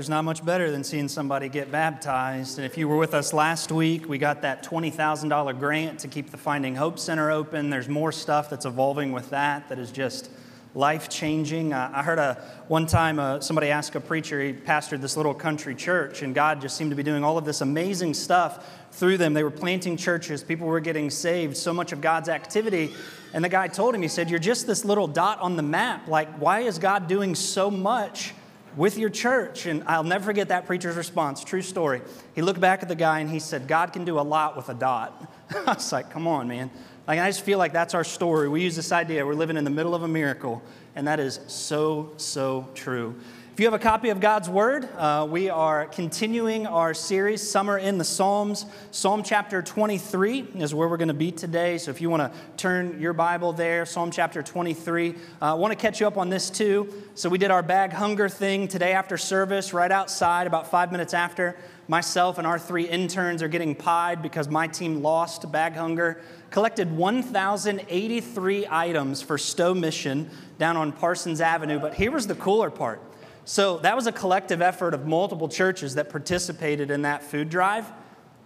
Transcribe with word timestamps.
There's 0.00 0.08
not 0.08 0.24
much 0.24 0.42
better 0.42 0.70
than 0.70 0.82
seeing 0.82 1.08
somebody 1.08 1.50
get 1.50 1.70
baptized. 1.70 2.56
And 2.56 2.64
if 2.64 2.78
you 2.78 2.88
were 2.88 2.96
with 2.96 3.12
us 3.12 3.34
last 3.34 3.70
week, 3.70 4.08
we 4.08 4.16
got 4.16 4.40
that 4.40 4.64
$20,000 4.64 5.58
grant 5.58 6.00
to 6.00 6.08
keep 6.08 6.30
the 6.30 6.38
Finding 6.38 6.74
Hope 6.74 6.98
Center 6.98 7.30
open. 7.30 7.68
There's 7.68 7.86
more 7.86 8.10
stuff 8.10 8.48
that's 8.48 8.64
evolving 8.64 9.12
with 9.12 9.28
that 9.28 9.68
that 9.68 9.78
is 9.78 9.92
just 9.92 10.30
life 10.74 11.10
changing. 11.10 11.74
I 11.74 12.02
heard 12.02 12.18
a, 12.18 12.42
one 12.66 12.86
time 12.86 13.18
uh, 13.18 13.40
somebody 13.40 13.68
asked 13.68 13.94
a 13.94 14.00
preacher, 14.00 14.42
he 14.42 14.54
pastored 14.54 15.02
this 15.02 15.18
little 15.18 15.34
country 15.34 15.74
church, 15.74 16.22
and 16.22 16.34
God 16.34 16.62
just 16.62 16.78
seemed 16.78 16.92
to 16.92 16.96
be 16.96 17.02
doing 17.02 17.22
all 17.22 17.36
of 17.36 17.44
this 17.44 17.60
amazing 17.60 18.14
stuff 18.14 18.74
through 18.92 19.18
them. 19.18 19.34
They 19.34 19.44
were 19.44 19.50
planting 19.50 19.98
churches, 19.98 20.42
people 20.42 20.66
were 20.66 20.80
getting 20.80 21.10
saved, 21.10 21.58
so 21.58 21.74
much 21.74 21.92
of 21.92 22.00
God's 22.00 22.30
activity. 22.30 22.94
And 23.34 23.44
the 23.44 23.50
guy 23.50 23.68
told 23.68 23.94
him, 23.94 24.00
he 24.00 24.08
said, 24.08 24.30
You're 24.30 24.38
just 24.38 24.66
this 24.66 24.82
little 24.82 25.08
dot 25.08 25.40
on 25.40 25.56
the 25.56 25.62
map. 25.62 26.08
Like, 26.08 26.30
why 26.38 26.60
is 26.60 26.78
God 26.78 27.06
doing 27.06 27.34
so 27.34 27.70
much? 27.70 28.32
With 28.76 28.98
your 28.98 29.10
church. 29.10 29.66
And 29.66 29.82
I'll 29.86 30.04
never 30.04 30.24
forget 30.24 30.48
that 30.48 30.66
preacher's 30.66 30.96
response. 30.96 31.44
True 31.44 31.62
story. 31.62 32.02
He 32.34 32.42
looked 32.42 32.60
back 32.60 32.82
at 32.82 32.88
the 32.88 32.94
guy 32.94 33.20
and 33.20 33.30
he 33.30 33.38
said, 33.38 33.68
God 33.68 33.92
can 33.92 34.04
do 34.04 34.18
a 34.18 34.22
lot 34.22 34.56
with 34.56 34.68
a 34.68 34.74
dot. 34.74 35.32
I 35.66 35.74
was 35.74 35.92
like, 35.92 36.10
come 36.10 36.26
on, 36.26 36.48
man. 36.48 36.70
Like, 37.06 37.18
I 37.18 37.28
just 37.28 37.42
feel 37.42 37.58
like 37.58 37.72
that's 37.72 37.94
our 37.94 38.04
story. 38.04 38.48
We 38.48 38.62
use 38.62 38.76
this 38.76 38.92
idea 38.92 39.26
we're 39.26 39.34
living 39.34 39.56
in 39.56 39.64
the 39.64 39.70
middle 39.70 39.94
of 39.94 40.02
a 40.02 40.08
miracle, 40.08 40.62
and 40.94 41.08
that 41.08 41.18
is 41.18 41.40
so, 41.48 42.12
so 42.16 42.68
true. 42.74 43.16
You 43.60 43.66
have 43.66 43.74
a 43.74 43.78
copy 43.78 44.08
of 44.08 44.20
God's 44.20 44.48
Word, 44.48 44.88
uh, 44.96 45.28
we 45.28 45.50
are 45.50 45.84
continuing 45.84 46.66
our 46.66 46.94
series, 46.94 47.46
Summer 47.46 47.76
in 47.76 47.98
the 47.98 48.04
Psalms. 48.04 48.64
Psalm 48.90 49.22
chapter 49.22 49.60
23 49.60 50.52
is 50.54 50.74
where 50.74 50.88
we're 50.88 50.96
going 50.96 51.08
to 51.08 51.12
be 51.12 51.30
today. 51.30 51.76
So 51.76 51.90
if 51.90 52.00
you 52.00 52.08
want 52.08 52.22
to 52.22 52.38
turn 52.56 52.98
your 52.98 53.12
Bible 53.12 53.52
there, 53.52 53.84
Psalm 53.84 54.10
chapter 54.10 54.42
23. 54.42 55.10
Uh, 55.10 55.14
I 55.42 55.52
want 55.52 55.72
to 55.72 55.76
catch 55.76 56.00
you 56.00 56.06
up 56.06 56.16
on 56.16 56.30
this 56.30 56.48
too. 56.48 56.90
So 57.14 57.28
we 57.28 57.36
did 57.36 57.50
our 57.50 57.62
bag 57.62 57.92
hunger 57.92 58.30
thing 58.30 58.66
today 58.66 58.94
after 58.94 59.18
service, 59.18 59.74
right 59.74 59.92
outside, 59.92 60.46
about 60.46 60.70
five 60.70 60.90
minutes 60.90 61.12
after. 61.12 61.54
Myself 61.86 62.38
and 62.38 62.46
our 62.46 62.58
three 62.58 62.88
interns 62.88 63.42
are 63.42 63.48
getting 63.48 63.74
pied 63.74 64.22
because 64.22 64.48
my 64.48 64.68
team 64.68 65.02
lost 65.02 65.52
bag 65.52 65.74
hunger. 65.74 66.22
Collected 66.50 66.90
1,083 66.90 68.66
items 68.70 69.20
for 69.20 69.36
Stowe 69.36 69.74
Mission 69.74 70.30
down 70.56 70.78
on 70.78 70.92
Parsons 70.92 71.42
Avenue. 71.42 71.78
But 71.78 71.92
here 71.92 72.10
was 72.10 72.26
the 72.26 72.36
cooler 72.36 72.70
part 72.70 73.02
so 73.44 73.78
that 73.78 73.96
was 73.96 74.06
a 74.06 74.12
collective 74.12 74.62
effort 74.62 74.94
of 74.94 75.06
multiple 75.06 75.48
churches 75.48 75.94
that 75.94 76.10
participated 76.10 76.90
in 76.90 77.02
that 77.02 77.22
food 77.22 77.48
drive. 77.48 77.90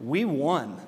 We 0.01 0.25
won. 0.25 0.81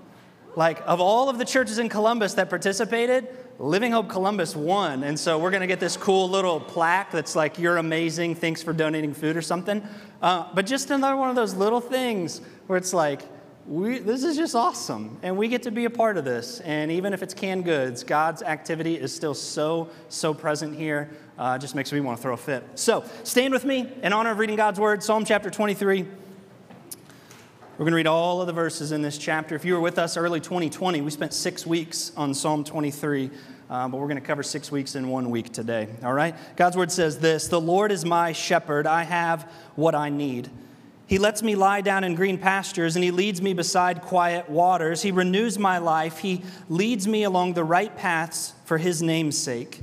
Like, 0.55 0.81
of 0.87 1.01
all 1.01 1.29
of 1.29 1.39
the 1.39 1.45
churches 1.45 1.79
in 1.79 1.89
Columbus 1.89 2.35
that 2.35 2.49
participated, 2.49 3.29
Living 3.59 3.93
Hope 3.93 4.09
Columbus 4.09 4.57
won. 4.57 5.03
And 5.03 5.19
so 5.19 5.39
we're 5.39 5.51
going 5.51 5.61
to 5.61 5.67
get 5.67 5.81
this 5.81 5.97
cool 5.97 6.29
little 6.29 6.61
plaque 6.61 7.11
that's 7.11 7.37
like, 7.37 7.59
You're 7.59 7.77
amazing, 7.77 8.37
thanks 8.37 8.63
for 8.63 8.73
donating 8.73 9.13
food 9.13 9.37
or 9.37 9.43
something. 9.43 9.87
Uh, 10.23 10.49
but 10.55 10.67
just 10.67 10.91
another 10.91 11.17
one 11.17 11.29
of 11.29 11.37
those 11.37 11.55
little 11.55 11.81
things 11.81 12.41
where 12.67 12.79
it's 12.79 12.93
like, 12.93 13.23
we, 13.67 13.99
this 13.99 14.23
is 14.23 14.37
just 14.37 14.55
awesome. 14.55 15.19
And 15.23 15.37
we 15.37 15.49
get 15.49 15.65
to 15.65 15.71
be 15.71 15.87
a 15.87 15.91
part 15.91 16.17
of 16.17 16.25
this. 16.25 16.61
And 16.61 16.93
even 16.93 17.13
if 17.13 17.23
it's 17.23 17.35
canned 17.35 17.65
goods, 17.65 18.05
God's 18.05 18.43
activity 18.43 18.95
is 18.95 19.15
still 19.15 19.35
so, 19.35 19.89
so 20.09 20.33
present 20.33 20.77
here. 20.77 21.11
Uh, 21.37 21.59
just 21.59 21.75
makes 21.75 21.93
me 21.93 22.01
want 22.01 22.17
to 22.17 22.23
throw 22.23 22.35
a 22.35 22.37
fit. 22.37 22.65
So 22.77 23.05
stand 23.25 23.53
with 23.53 23.65
me 23.65 23.93
in 24.03 24.13
honor 24.13 24.31
of 24.31 24.39
reading 24.39 24.57
God's 24.57 24.79
word, 24.79 25.03
Psalm 25.03 25.25
chapter 25.25 25.51
23. 25.51 26.03
We're 26.03 27.85
going 27.85 27.91
to 27.91 27.97
read 27.97 28.07
all 28.07 28.41
of 28.41 28.47
the 28.47 28.53
verses 28.53 28.93
in 28.93 29.03
this 29.03 29.19
chapter. 29.19 29.55
If 29.55 29.65
you 29.65 29.75
were 29.75 29.81
with 29.81 29.99
us 29.99 30.17
early 30.17 30.41
2020, 30.41 31.01
we 31.03 31.11
spent 31.11 31.35
six 31.35 31.67
weeks 31.67 32.13
on 32.17 32.33
Psalm 32.33 32.65
23. 32.65 33.31
Uh, 33.69 33.89
but 33.89 33.99
we're 33.99 34.07
going 34.07 34.21
to 34.21 34.27
cover 34.27 34.45
six 34.45 34.71
weeks 34.71 34.95
in 34.95 35.09
one 35.09 35.29
week 35.29 35.53
today. 35.53 35.89
All 36.05 36.13
right? 36.13 36.37
God's 36.55 36.77
word 36.77 36.93
says 36.93 37.19
this 37.19 37.49
The 37.49 37.61
Lord 37.61 37.91
is 37.91 38.05
my 38.05 38.33
shepherd. 38.33 38.87
I 38.87 39.03
have 39.03 39.51
what 39.75 39.97
I 39.97 40.09
need. 40.09 40.49
He 41.07 41.19
lets 41.19 41.43
me 41.43 41.55
lie 41.55 41.83
down 41.83 42.03
in 42.03 42.17
green 42.17 42.37
pastures 42.37 42.97
and 42.97 43.05
he 43.05 43.13
leads 43.13 43.41
me 43.41 43.55
beside 43.55 44.03
quiet 44.03 44.51
waters. 44.51 45.03
He 45.03 45.13
renews 45.13 45.59
my 45.59 45.79
life. 45.79 46.19
He 46.19 46.43
leads 46.69 47.07
me 47.07 47.23
along 47.23 47.55
the 47.55 47.63
right 47.63 47.97
paths 47.97 48.55
for 48.65 48.79
his 48.79 49.03
name's 49.03 49.39
sake. 49.39 49.83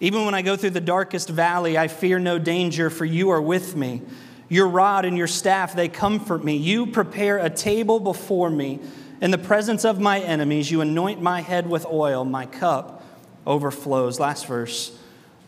Even 0.00 0.26
when 0.26 0.34
I 0.34 0.42
go 0.42 0.56
through 0.56 0.70
the 0.70 0.80
darkest 0.80 1.30
valley, 1.30 1.78
I 1.78 1.88
fear 1.88 2.18
no 2.18 2.38
danger, 2.38 2.90
for 2.90 3.04
you 3.04 3.30
are 3.30 3.42
with 3.42 3.74
me. 3.74 4.02
Your 4.48 4.68
rod 4.68 5.04
and 5.04 5.16
your 5.16 5.26
staff, 5.26 5.74
they 5.74 5.88
comfort 5.88 6.44
me. 6.44 6.56
You 6.56 6.86
prepare 6.86 7.38
a 7.38 7.50
table 7.50 7.98
before 7.98 8.50
me. 8.50 8.78
In 9.20 9.30
the 9.30 9.38
presence 9.38 9.84
of 9.84 9.98
my 9.98 10.20
enemies, 10.20 10.70
you 10.70 10.82
anoint 10.82 11.20
my 11.20 11.40
head 11.40 11.68
with 11.68 11.84
oil. 11.86 12.24
My 12.24 12.46
cup 12.46 13.02
overflows. 13.46 14.20
Last 14.20 14.46
verse. 14.46 14.96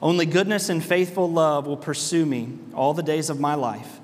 Only 0.02 0.26
goodness 0.26 0.70
and 0.70 0.82
faithful 0.82 1.30
love 1.30 1.66
will 1.66 1.76
pursue 1.76 2.24
me 2.26 2.58
all 2.74 2.94
the 2.94 3.02
days 3.02 3.28
of 3.30 3.38
my 3.38 3.54
life 3.54 3.99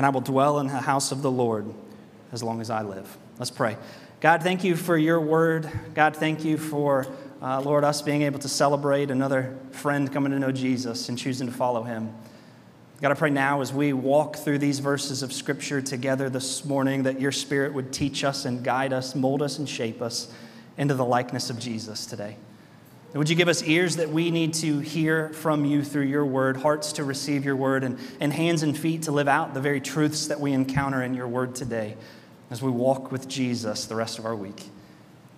and 0.00 0.06
I 0.06 0.08
will 0.08 0.22
dwell 0.22 0.60
in 0.60 0.66
the 0.66 0.80
house 0.80 1.12
of 1.12 1.20
the 1.20 1.30
Lord 1.30 1.66
as 2.32 2.42
long 2.42 2.62
as 2.62 2.70
I 2.70 2.80
live. 2.80 3.18
Let's 3.38 3.50
pray. 3.50 3.76
God, 4.20 4.42
thank 4.42 4.64
you 4.64 4.74
for 4.74 4.96
your 4.96 5.20
word. 5.20 5.70
God, 5.92 6.16
thank 6.16 6.42
you 6.42 6.56
for, 6.56 7.06
uh, 7.42 7.60
Lord, 7.60 7.84
us 7.84 8.00
being 8.00 8.22
able 8.22 8.38
to 8.38 8.48
celebrate 8.48 9.10
another 9.10 9.58
friend 9.72 10.10
coming 10.10 10.32
to 10.32 10.38
know 10.38 10.52
Jesus 10.52 11.10
and 11.10 11.18
choosing 11.18 11.48
to 11.48 11.52
follow 11.52 11.82
him. 11.82 12.14
God, 13.02 13.10
I 13.10 13.14
pray 13.14 13.28
now 13.28 13.60
as 13.60 13.74
we 13.74 13.92
walk 13.92 14.36
through 14.36 14.56
these 14.56 14.78
verses 14.78 15.22
of 15.22 15.34
Scripture 15.34 15.82
together 15.82 16.30
this 16.30 16.64
morning 16.64 17.02
that 17.02 17.20
your 17.20 17.30
Spirit 17.30 17.74
would 17.74 17.92
teach 17.92 18.24
us 18.24 18.46
and 18.46 18.64
guide 18.64 18.94
us, 18.94 19.14
mold 19.14 19.42
us, 19.42 19.58
and 19.58 19.68
shape 19.68 20.00
us 20.00 20.32
into 20.78 20.94
the 20.94 21.04
likeness 21.04 21.50
of 21.50 21.58
Jesus 21.58 22.06
today. 22.06 22.36
Would 23.14 23.28
you 23.28 23.34
give 23.34 23.48
us 23.48 23.64
ears 23.64 23.96
that 23.96 24.10
we 24.10 24.30
need 24.30 24.54
to 24.54 24.78
hear 24.78 25.30
from 25.30 25.64
you 25.64 25.82
through 25.82 26.04
your 26.04 26.24
word, 26.24 26.56
hearts 26.56 26.92
to 26.92 27.04
receive 27.04 27.44
your 27.44 27.56
word, 27.56 27.82
and, 27.82 27.98
and 28.20 28.32
hands 28.32 28.62
and 28.62 28.78
feet 28.78 29.02
to 29.02 29.12
live 29.12 29.26
out 29.26 29.52
the 29.52 29.60
very 29.60 29.80
truths 29.80 30.28
that 30.28 30.38
we 30.38 30.52
encounter 30.52 31.02
in 31.02 31.14
your 31.14 31.26
word 31.26 31.56
today 31.56 31.96
as 32.50 32.62
we 32.62 32.70
walk 32.70 33.10
with 33.10 33.26
Jesus 33.26 33.86
the 33.86 33.96
rest 33.96 34.20
of 34.20 34.26
our 34.26 34.36
week? 34.36 34.68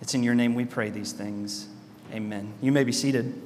It's 0.01 0.13
in 0.13 0.21
your 0.21 0.35
name 0.35 0.53
we 0.53 0.65
pray 0.65 0.91
these 0.91 1.13
things. 1.13 1.67
Amen. 2.11 2.53
You 2.61 2.71
may 2.71 2.83
be 2.83 2.91
seated. 2.91 3.41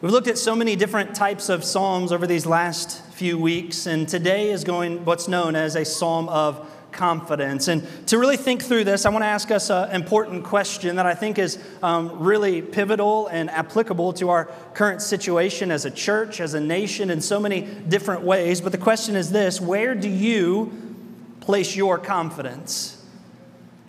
We've 0.00 0.12
looked 0.12 0.28
at 0.28 0.38
so 0.38 0.56
many 0.56 0.74
different 0.74 1.14
types 1.14 1.50
of 1.50 1.62
psalms 1.62 2.12
over 2.12 2.26
these 2.26 2.46
last 2.46 3.04
few 3.12 3.36
weeks, 3.36 3.84
and 3.84 4.08
today 4.08 4.50
is 4.50 4.64
going 4.64 5.04
what's 5.04 5.28
known 5.28 5.54
as 5.54 5.76
a 5.76 5.84
psalm 5.84 6.30
of 6.30 6.66
confidence. 6.92 7.68
And 7.68 7.86
to 8.08 8.18
really 8.18 8.36
think 8.36 8.62
through 8.62 8.84
this, 8.84 9.06
I 9.06 9.10
want 9.10 9.22
to 9.22 9.28
ask 9.28 9.50
us 9.50 9.70
an 9.70 9.90
important 9.90 10.44
question 10.44 10.96
that 10.96 11.06
I 11.06 11.14
think 11.14 11.38
is 11.38 11.58
um, 11.82 12.18
really 12.20 12.62
pivotal 12.62 13.28
and 13.28 13.50
applicable 13.50 14.12
to 14.14 14.30
our 14.30 14.46
current 14.74 15.02
situation 15.02 15.70
as 15.70 15.84
a 15.84 15.90
church, 15.90 16.40
as 16.40 16.54
a 16.54 16.60
nation, 16.60 17.10
in 17.10 17.20
so 17.20 17.40
many 17.40 17.62
different 17.62 18.22
ways. 18.22 18.60
But 18.60 18.72
the 18.72 18.78
question 18.78 19.16
is 19.16 19.30
this 19.30 19.60
Where 19.60 19.94
do 19.94 20.08
you 20.08 20.72
place 21.40 21.74
your 21.74 21.98
confidence? 21.98 22.96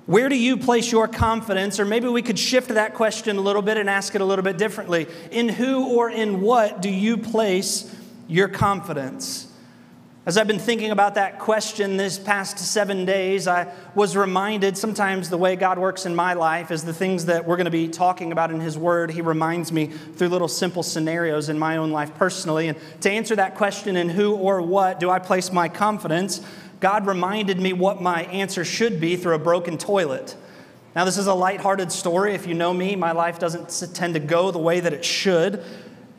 Where 0.06 0.30
do 0.30 0.36
you 0.36 0.58
place 0.58 0.92
your 0.92 1.08
confidence? 1.08 1.80
Or 1.80 1.86
maybe 1.86 2.08
we 2.08 2.22
could 2.22 2.40
shift 2.40 2.70
that 2.70 2.96
question 2.96 3.38
a 3.38 3.42
little 3.42 3.62
bit 3.62 3.78
and 3.78 3.90
ask 3.90 4.16
it 4.16 4.22
a 4.22 4.26
little 4.26 4.44
bit 4.44 4.58
differently. 4.58 5.08
In 5.30 5.48
who 5.48 5.96
or 5.96 6.10
in 6.10 6.42
what 6.42 6.82
do 6.82 6.90
you 6.90 7.18
place 7.18 7.94
your 8.28 8.48
confidence? 8.48 9.51
As 10.24 10.38
I've 10.38 10.46
been 10.46 10.60
thinking 10.60 10.92
about 10.92 11.16
that 11.16 11.40
question 11.40 11.98
this 11.98 12.20
past 12.20 12.60
seven 12.60 13.06
days, 13.06 13.48
I 13.48 13.74
was 13.96 14.16
reminded 14.16 14.78
sometimes 14.78 15.32
the 15.32 15.38
way 15.38 15.56
God 15.56 15.80
works 15.80 16.06
in 16.06 16.14
my 16.14 16.34
life 16.34 16.70
is 16.70 16.84
the 16.84 16.94
things 16.94 17.26
that 17.26 17.48
we're 17.48 17.56
going 17.56 17.66
to 17.66 17.72
be 17.72 17.88
talking 17.88 18.32
about 18.32 18.52
in 18.52 18.60
His 18.60 18.78
Word. 18.78 19.10
He 19.10 19.22
reminds 19.22 19.72
me 19.72 19.88
through 19.88 20.28
little 20.28 20.48
simple 20.48 20.84
scenarios 20.84 21.50
in 21.50 21.58
my 21.58 21.78
own 21.78 21.90
life 21.90 22.14
personally. 22.14 22.68
And 22.68 22.78
to 23.02 23.10
answer 23.10 23.36
that 23.38 23.56
question, 23.56 23.96
in 23.96 24.10
who 24.10 24.36
or 24.36 24.62
what 24.62 25.00
do 25.00 25.10
I 25.10 25.18
place 25.18 25.52
my 25.52 25.68
confidence, 25.68 26.40
God 26.80 27.08
reminded 27.08 27.60
me 27.60 27.74
what 27.74 28.00
my 28.00 28.26
answer 28.26 28.64
should 28.64 29.02
be 29.02 29.16
through 29.16 29.34
a 29.34 29.40
broken 29.40 29.80
toilet. 29.80 30.36
Now, 30.96 31.04
this 31.04 31.18
is 31.18 31.26
a 31.26 31.34
lighthearted 31.34 31.92
story. 31.92 32.36
If 32.36 32.46
you 32.46 32.54
know 32.54 32.76
me, 32.76 32.96
my 32.96 33.14
life 33.14 33.40
doesn't 33.40 33.96
tend 33.96 34.14
to 34.14 34.20
go 34.20 34.52
the 34.52 34.60
way 34.60 34.82
that 34.82 34.94
it 34.94 35.04
should. 35.04 35.64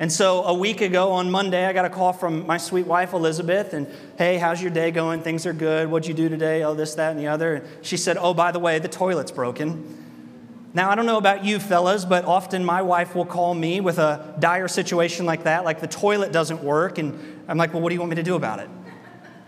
And 0.03 0.11
so 0.11 0.43
a 0.43 0.53
week 0.53 0.81
ago 0.81 1.13
on 1.13 1.31
Monday, 1.31 1.65
I 1.65 1.73
got 1.73 1.85
a 1.85 1.89
call 1.89 2.13
from 2.13 2.45
my 2.45 2.57
sweet 2.57 2.89
wife, 2.89 3.13
Elizabeth, 3.13 3.73
and 3.73 3.87
hey, 4.19 4.37
how's 4.37 4.61
your 4.61 4.73
day 4.73 4.91
going? 4.91 5.23
Things 5.23 5.47
are 5.47 5.53
good. 5.53 5.89
What'd 5.89 6.09
you 6.09 6.13
do 6.13 6.29
today? 6.29 6.65
Oh, 6.65 6.75
this, 6.75 6.97
that, 6.97 7.13
and 7.13 7.21
the 7.21 7.29
other. 7.29 7.55
And 7.55 7.87
she 7.87 7.97
said, 7.97 8.17
oh, 8.17 8.35
by 8.35 8.51
the 8.51 8.59
way, 8.59 8.81
the 8.81 8.89
toilet's 8.89 9.31
broken. 9.31 10.67
Now, 10.75 10.91
I 10.91 10.97
don't 10.97 11.07
know 11.07 11.19
about 11.19 11.45
you 11.45 11.61
fellas, 11.61 12.05
but 12.05 12.25
often 12.25 12.65
my 12.65 12.83
wife 12.83 13.15
will 13.15 13.25
call 13.25 13.55
me 13.55 13.81
with 13.81 14.01
a 14.01 14.35
dire 14.41 14.67
situation 14.67 15.25
like 15.25 15.45
that, 15.45 15.65
like 15.65 15.79
the 15.79 15.87
toilet 15.87 16.33
doesn't 16.33 16.65
work. 16.65 16.99
And 16.99 17.45
I'm 17.47 17.57
like, 17.57 17.73
well, 17.73 17.81
what 17.81 17.91
do 17.91 17.95
you 17.95 18.01
want 18.01 18.11
me 18.11 18.17
to 18.17 18.25
do 18.25 18.35
about 18.35 18.59
it? 18.59 18.69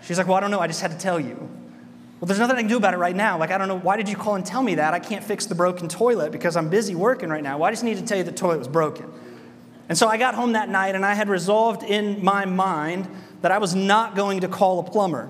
She's 0.05 0.19
like, 0.19 0.29
well, 0.29 0.37
I 0.37 0.41
don't 0.41 0.53
know. 0.53 0.61
I 0.61 0.69
just 0.69 0.81
had 0.81 0.93
to 0.93 0.99
tell 0.99 1.19
you. 1.19 1.35
Well, 2.21 2.29
there's 2.29 2.39
nothing 2.39 2.55
I 2.55 2.61
can 2.61 2.69
do 2.69 2.77
about 2.77 2.95
it 2.95 2.99
right 2.99 3.17
now. 3.17 3.39
Like, 3.39 3.51
I 3.51 3.59
don't 3.59 3.67
know. 3.67 3.81
Why 3.81 3.97
did 3.97 4.09
you 4.09 4.15
call 4.15 4.37
and 4.37 4.47
tell 4.47 4.63
me 4.63 4.77
that? 4.77 4.95
I 4.95 5.01
can't 5.01 5.25
fix 5.25 5.47
the 5.47 5.57
broken 5.57 5.89
toilet 5.89 6.31
because 6.31 6.55
I'm 6.55 6.69
busy 6.69 6.95
working 6.95 7.29
right 7.29 7.43
now. 7.43 7.59
Well, 7.59 7.67
I 7.67 7.73
just 7.73 7.83
need 7.83 7.97
to 7.97 8.05
tell 8.05 8.19
you 8.19 8.23
the 8.23 8.31
toilet 8.31 8.61
was 8.61 8.69
broken. 8.69 9.13
And 9.89 9.99
so 9.99 10.09
I 10.09 10.17
got 10.17 10.35
home 10.35 10.53
that 10.53 10.69
night 10.69 10.95
and 10.95 11.05
I 11.05 11.15
had 11.15 11.29
resolved 11.29 11.83
in 11.83 12.25
my 12.25 12.45
mind 12.47 13.09
that 13.43 13.53
I 13.53 13.59
was 13.59 13.75
not 13.75 14.17
going 14.17 14.41
to 14.41 14.49
call 14.49 14.79
a 14.81 14.83
plumber. 14.83 15.29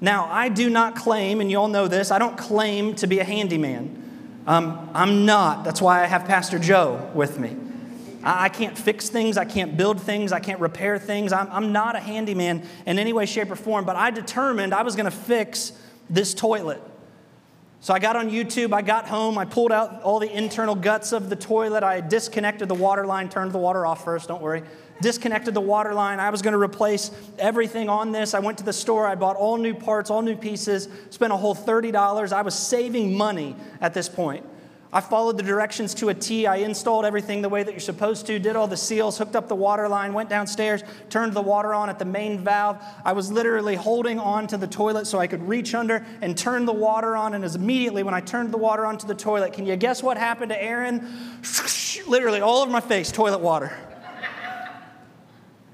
Now, 0.00 0.28
I 0.30 0.48
do 0.48 0.68
not 0.68 0.96
claim, 0.96 1.40
and 1.40 1.50
you 1.50 1.58
all 1.58 1.68
know 1.68 1.88
this, 1.88 2.10
I 2.10 2.18
don't 2.18 2.36
claim 2.36 2.94
to 2.96 3.06
be 3.06 3.20
a 3.20 3.24
handyman. 3.24 4.42
Um, 4.46 4.90
I'm 4.92 5.24
not. 5.24 5.64
That's 5.64 5.80
why 5.80 6.02
I 6.02 6.06
have 6.06 6.26
Pastor 6.26 6.58
Joe 6.58 7.10
with 7.14 7.38
me. 7.38 7.56
I, 8.22 8.44
I 8.44 8.48
can't 8.48 8.76
fix 8.76 9.08
things. 9.08 9.38
I 9.38 9.44
can't 9.44 9.76
build 9.76 10.00
things. 10.00 10.32
I 10.32 10.40
can't 10.40 10.60
repair 10.60 10.98
things. 10.98 11.32
I'm, 11.32 11.48
I'm 11.50 11.72
not 11.72 11.96
a 11.96 12.00
handyman 12.00 12.66
in 12.86 12.98
any 12.98 13.12
way, 13.12 13.26
shape, 13.26 13.50
or 13.50 13.56
form. 13.56 13.84
But 13.84 13.96
I 13.96 14.10
determined 14.10 14.74
I 14.74 14.82
was 14.82 14.96
going 14.96 15.04
to 15.04 15.16
fix 15.16 15.72
this 16.10 16.34
toilet. 16.34 16.82
So 17.84 17.92
I 17.92 17.98
got 17.98 18.16
on 18.16 18.30
YouTube, 18.30 18.72
I 18.72 18.80
got 18.80 19.06
home, 19.06 19.36
I 19.36 19.44
pulled 19.44 19.70
out 19.70 20.00
all 20.00 20.18
the 20.18 20.34
internal 20.34 20.74
guts 20.74 21.12
of 21.12 21.28
the 21.28 21.36
toilet, 21.36 21.82
I 21.82 22.00
disconnected 22.00 22.66
the 22.66 22.74
water 22.74 23.04
line, 23.04 23.28
turned 23.28 23.52
the 23.52 23.58
water 23.58 23.84
off 23.84 24.04
first, 24.04 24.28
don't 24.28 24.40
worry. 24.40 24.62
Disconnected 25.02 25.52
the 25.52 25.60
water 25.60 25.92
line. 25.92 26.18
I 26.18 26.30
was 26.30 26.40
going 26.40 26.54
to 26.54 26.58
replace 26.58 27.10
everything 27.38 27.90
on 27.90 28.10
this. 28.10 28.32
I 28.32 28.38
went 28.38 28.56
to 28.56 28.64
the 28.64 28.72
store, 28.72 29.06
I 29.06 29.16
bought 29.16 29.36
all 29.36 29.58
new 29.58 29.74
parts, 29.74 30.08
all 30.08 30.22
new 30.22 30.34
pieces, 30.34 30.88
spent 31.10 31.30
a 31.30 31.36
whole 31.36 31.54
$30. 31.54 32.32
I 32.32 32.40
was 32.40 32.54
saving 32.54 33.14
money 33.18 33.54
at 33.82 33.92
this 33.92 34.08
point. 34.08 34.46
I 34.94 35.00
followed 35.00 35.36
the 35.36 35.42
directions 35.42 35.92
to 35.94 36.10
a 36.10 36.14
T. 36.14 36.46
I 36.46 36.58
installed 36.58 37.04
everything 37.04 37.42
the 37.42 37.48
way 37.48 37.64
that 37.64 37.72
you're 37.72 37.80
supposed 37.80 38.26
to, 38.26 38.38
did 38.38 38.54
all 38.54 38.68
the 38.68 38.76
seals, 38.76 39.18
hooked 39.18 39.34
up 39.34 39.48
the 39.48 39.56
water 39.56 39.88
line, 39.88 40.14
went 40.14 40.30
downstairs, 40.30 40.84
turned 41.10 41.32
the 41.34 41.42
water 41.42 41.74
on 41.74 41.90
at 41.90 41.98
the 41.98 42.04
main 42.04 42.38
valve. 42.38 42.80
I 43.04 43.12
was 43.12 43.32
literally 43.32 43.74
holding 43.74 44.20
on 44.20 44.46
to 44.46 44.56
the 44.56 44.68
toilet 44.68 45.08
so 45.08 45.18
I 45.18 45.26
could 45.26 45.48
reach 45.48 45.74
under 45.74 46.06
and 46.22 46.38
turn 46.38 46.64
the 46.64 46.72
water 46.72 47.16
on. 47.16 47.34
And 47.34 47.44
as 47.44 47.56
immediately 47.56 48.04
when 48.04 48.14
I 48.14 48.20
turned 48.20 48.52
the 48.52 48.56
water 48.56 48.86
onto 48.86 49.04
the 49.04 49.16
toilet, 49.16 49.52
can 49.52 49.66
you 49.66 49.74
guess 49.74 50.00
what 50.00 50.16
happened 50.16 50.50
to 50.50 50.62
Aaron? 50.62 51.04
literally 52.06 52.40
all 52.40 52.62
over 52.62 52.70
my 52.70 52.80
face, 52.80 53.10
toilet 53.10 53.40
water. 53.40 53.76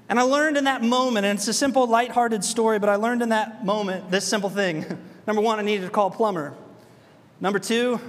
And 0.09 0.19
I 0.19 0.23
learned 0.23 0.57
in 0.57 0.63
that 0.63 0.81
moment, 0.81 1.27
and 1.27 1.37
it's 1.37 1.47
a 1.47 1.53
simple, 1.53 1.85
lighthearted 1.85 2.43
story, 2.43 2.79
but 2.79 2.89
I 2.89 2.95
learned 2.95 3.21
in 3.21 3.29
that 3.29 3.63
moment 3.63 4.09
this 4.09 4.27
simple 4.27 4.49
thing. 4.49 4.83
Number 5.27 5.43
one, 5.43 5.59
I 5.59 5.61
needed 5.61 5.85
to 5.85 5.91
call 5.91 6.07
a 6.07 6.11
plumber. 6.11 6.55
Number 7.39 7.59
two, 7.59 7.99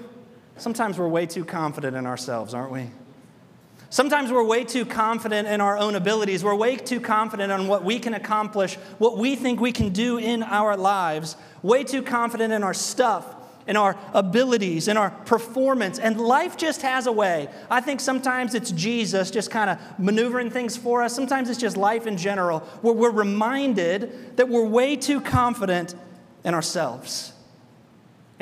Sometimes 0.57 0.99
we're 0.99 1.09
way 1.09 1.27
too 1.27 1.45
confident 1.45 1.97
in 1.97 2.07
ourselves, 2.07 2.55
aren't 2.55 2.73
we? 2.73 2.91
Sometimes 3.91 4.33
we're 4.33 4.45
way 4.45 4.65
too 4.65 4.87
confident 4.87 5.47
in 5.47 5.61
our 5.61 5.77
own 5.77 5.97
abilities. 5.97 6.43
We're 6.43 6.55
way 6.55 6.77
too 6.77 6.99
confident 6.99 7.53
on 7.53 7.69
what 7.69 7.85
we 7.85 7.99
can 7.99 8.15
accomplish, 8.15 8.77
what 8.97 9.19
we 9.19 9.37
think 9.37 9.61
we 9.61 9.71
can 9.71 9.91
do 9.91 10.17
in 10.17 10.43
our 10.43 10.79
lives, 10.79 11.37
way 11.63 11.85
too 11.85 12.01
confident 12.01 12.55
in 12.55 12.63
our 12.63 12.73
stuff, 12.73 13.35
in 13.67 13.77
our 13.77 13.99
abilities, 14.15 14.89
in 14.89 14.97
our 14.97 15.11
performance. 15.11 15.99
And 15.99 16.19
life 16.19 16.57
just 16.57 16.81
has 16.81 17.07
a 17.07 17.13
way. 17.13 17.51
I 17.71 17.83
think 17.83 18.01
sometimes 18.01 18.55
it's 18.55 18.71
Jesus 18.71 19.31
just 19.31 19.51
kind 19.51 19.69
of 19.69 19.79
maneuvering 19.99 20.49
things 20.49 20.75
for 20.75 21.03
us. 21.03 21.15
Sometimes 21.15 21.51
it's 21.51 21.61
just 21.61 21.77
life 21.77 22.07
in 22.07 22.17
general, 22.17 22.61
where 22.81 22.95
we're 22.95 23.11
reminded 23.11 24.39
that 24.39 24.49
we're 24.49 24.65
way 24.65 24.97
too 24.97 25.21
confident 25.21 25.95
in 26.45 26.55
ourselves. 26.55 27.35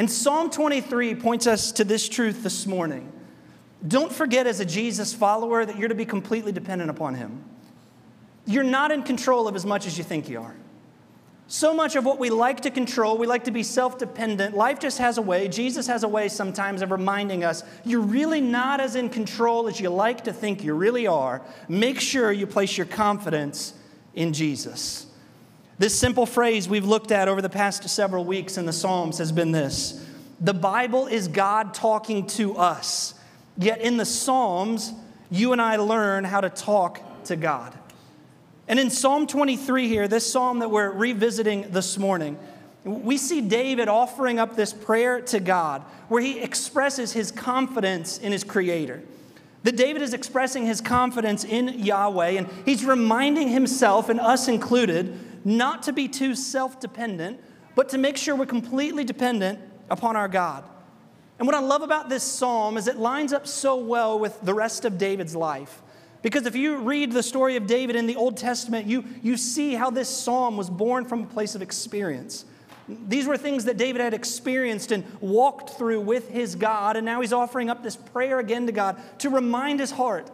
And 0.00 0.11
Psalm 0.11 0.49
23 0.49 1.14
points 1.17 1.47
us 1.47 1.73
to 1.73 1.85
this 1.85 2.08
truth 2.08 2.43
this 2.43 2.67
morning. 2.67 3.12
Don't 3.87 4.11
forget, 4.11 4.47
as 4.47 4.58
a 4.58 4.64
Jesus 4.64 5.12
follower, 5.12 5.67
that 5.67 5.76
you're 5.76 5.91
to 5.91 5.94
be 5.94 6.06
completely 6.06 6.52
dependent 6.52 6.91
upon 6.91 7.17
Him. 7.17 7.44
You're 8.47 8.64
not 8.64 8.93
in 8.93 9.02
control 9.02 9.47
of 9.47 9.55
as 9.55 9.67
much 9.67 9.87
as 9.87 9.99
you 9.99 10.05
think 10.05 10.31
you 10.31 10.41
are. 10.41 10.56
So 11.49 11.75
much 11.75 11.97
of 11.97 12.06
what 12.06 12.19
we 12.19 12.31
like 12.31 12.62
to 12.62 12.70
control, 12.70 13.19
we 13.19 13.26
like 13.26 13.44
to 13.44 13.50
be 13.50 13.62
self 13.62 13.99
dependent. 13.99 14.56
Life 14.56 14.81
just 14.81 14.97
has 14.97 15.19
a 15.19 15.23
way, 15.23 15.49
Jesus 15.49 15.87
has 15.87 16.02
a 16.02 16.08
way 16.08 16.29
sometimes 16.29 16.81
of 16.81 16.93
reminding 16.93 17.44
us 17.44 17.62
you're 17.85 18.00
really 18.00 18.41
not 18.41 18.81
as 18.81 18.97
in 18.97 19.11
control 19.11 19.69
as 19.69 19.82
you 19.82 19.91
like 19.91 20.25
to 20.25 20.32
think 20.32 20.64
you 20.64 20.73
really 20.73 21.08
are. 21.08 21.43
Make 21.69 22.00
sure 22.00 22.32
you 22.32 22.47
place 22.47 22.75
your 22.75 22.87
confidence 22.87 23.75
in 24.14 24.32
Jesus. 24.32 25.10
This 25.81 25.99
simple 25.99 26.27
phrase 26.27 26.69
we've 26.69 26.85
looked 26.85 27.11
at 27.11 27.27
over 27.27 27.41
the 27.41 27.49
past 27.49 27.88
several 27.88 28.23
weeks 28.27 28.59
in 28.59 28.67
the 28.67 28.73
Psalms 28.73 29.17
has 29.17 29.32
been 29.32 29.50
this 29.50 30.06
The 30.38 30.53
Bible 30.53 31.06
is 31.06 31.27
God 31.27 31.73
talking 31.73 32.27
to 32.27 32.59
us. 32.59 33.15
Yet 33.56 33.81
in 33.81 33.97
the 33.97 34.05
Psalms, 34.05 34.93
you 35.31 35.53
and 35.53 35.62
I 35.62 35.77
learn 35.77 36.25
how 36.25 36.43
to 36.43 36.50
talk 36.50 37.25
to 37.25 37.37
God. 37.37 37.73
And 38.69 38.79
in 38.79 38.91
Psalm 38.91 39.27
23 39.27 39.88
here, 39.88 40.06
this 40.06 40.31
psalm 40.31 40.59
that 40.59 40.71
we're 40.71 40.91
revisiting 40.91 41.71
this 41.71 41.97
morning, 41.97 42.38
we 42.85 43.17
see 43.17 43.41
David 43.41 43.88
offering 43.88 44.38
up 44.38 44.56
this 44.56 44.75
prayer 44.75 45.23
to 45.23 45.41
God 45.41 45.81
where 46.09 46.21
he 46.21 46.41
expresses 46.41 47.15
his 47.15 47.33
confidence 47.33 48.19
in 48.19 48.33
his 48.33 48.44
Creator. 48.44 49.03
That 49.62 49.79
David 49.79 50.03
is 50.03 50.12
expressing 50.12 50.67
his 50.67 50.83
confidence 50.83 51.43
in 51.43 51.69
Yahweh, 51.69 52.33
and 52.33 52.49
he's 52.67 52.85
reminding 52.85 53.49
himself, 53.49 54.11
and 54.11 54.21
us 54.21 54.47
included, 54.47 55.19
not 55.44 55.84
to 55.84 55.92
be 55.92 56.08
too 56.08 56.34
self 56.34 56.81
dependent, 56.81 57.40
but 57.75 57.88
to 57.90 57.98
make 57.98 58.16
sure 58.16 58.34
we're 58.34 58.46
completely 58.46 59.04
dependent 59.04 59.58
upon 59.88 60.16
our 60.16 60.28
God. 60.28 60.64
And 61.38 61.46
what 61.46 61.54
I 61.54 61.60
love 61.60 61.82
about 61.82 62.08
this 62.08 62.22
psalm 62.22 62.76
is 62.76 62.87
it 62.87 62.98
lines 62.98 63.32
up 63.32 63.46
so 63.46 63.76
well 63.76 64.19
with 64.19 64.38
the 64.42 64.52
rest 64.52 64.84
of 64.84 64.98
David's 64.98 65.34
life. 65.34 65.82
Because 66.22 66.44
if 66.44 66.54
you 66.54 66.76
read 66.76 67.12
the 67.12 67.22
story 67.22 67.56
of 67.56 67.66
David 67.66 67.96
in 67.96 68.06
the 68.06 68.16
Old 68.16 68.37
Testament, 68.37 68.87
you, 68.87 69.04
you 69.22 69.38
see 69.38 69.75
how 69.75 69.90
this 69.90 70.08
psalm 70.08 70.58
was 70.58 70.69
born 70.69 71.06
from 71.06 71.22
a 71.22 71.26
place 71.26 71.54
of 71.54 71.62
experience. 71.62 72.44
These 73.08 73.26
were 73.26 73.38
things 73.38 73.64
that 73.64 73.78
David 73.78 74.02
had 74.02 74.12
experienced 74.12 74.92
and 74.92 75.04
walked 75.20 75.70
through 75.70 76.00
with 76.00 76.28
his 76.28 76.56
God, 76.56 76.96
and 76.96 77.06
now 77.06 77.20
he's 77.20 77.32
offering 77.32 77.70
up 77.70 77.82
this 77.82 77.96
prayer 77.96 78.38
again 78.38 78.66
to 78.66 78.72
God 78.72 79.00
to 79.20 79.31
remind 79.31 79.81
his 79.81 79.92
heart 79.92 80.31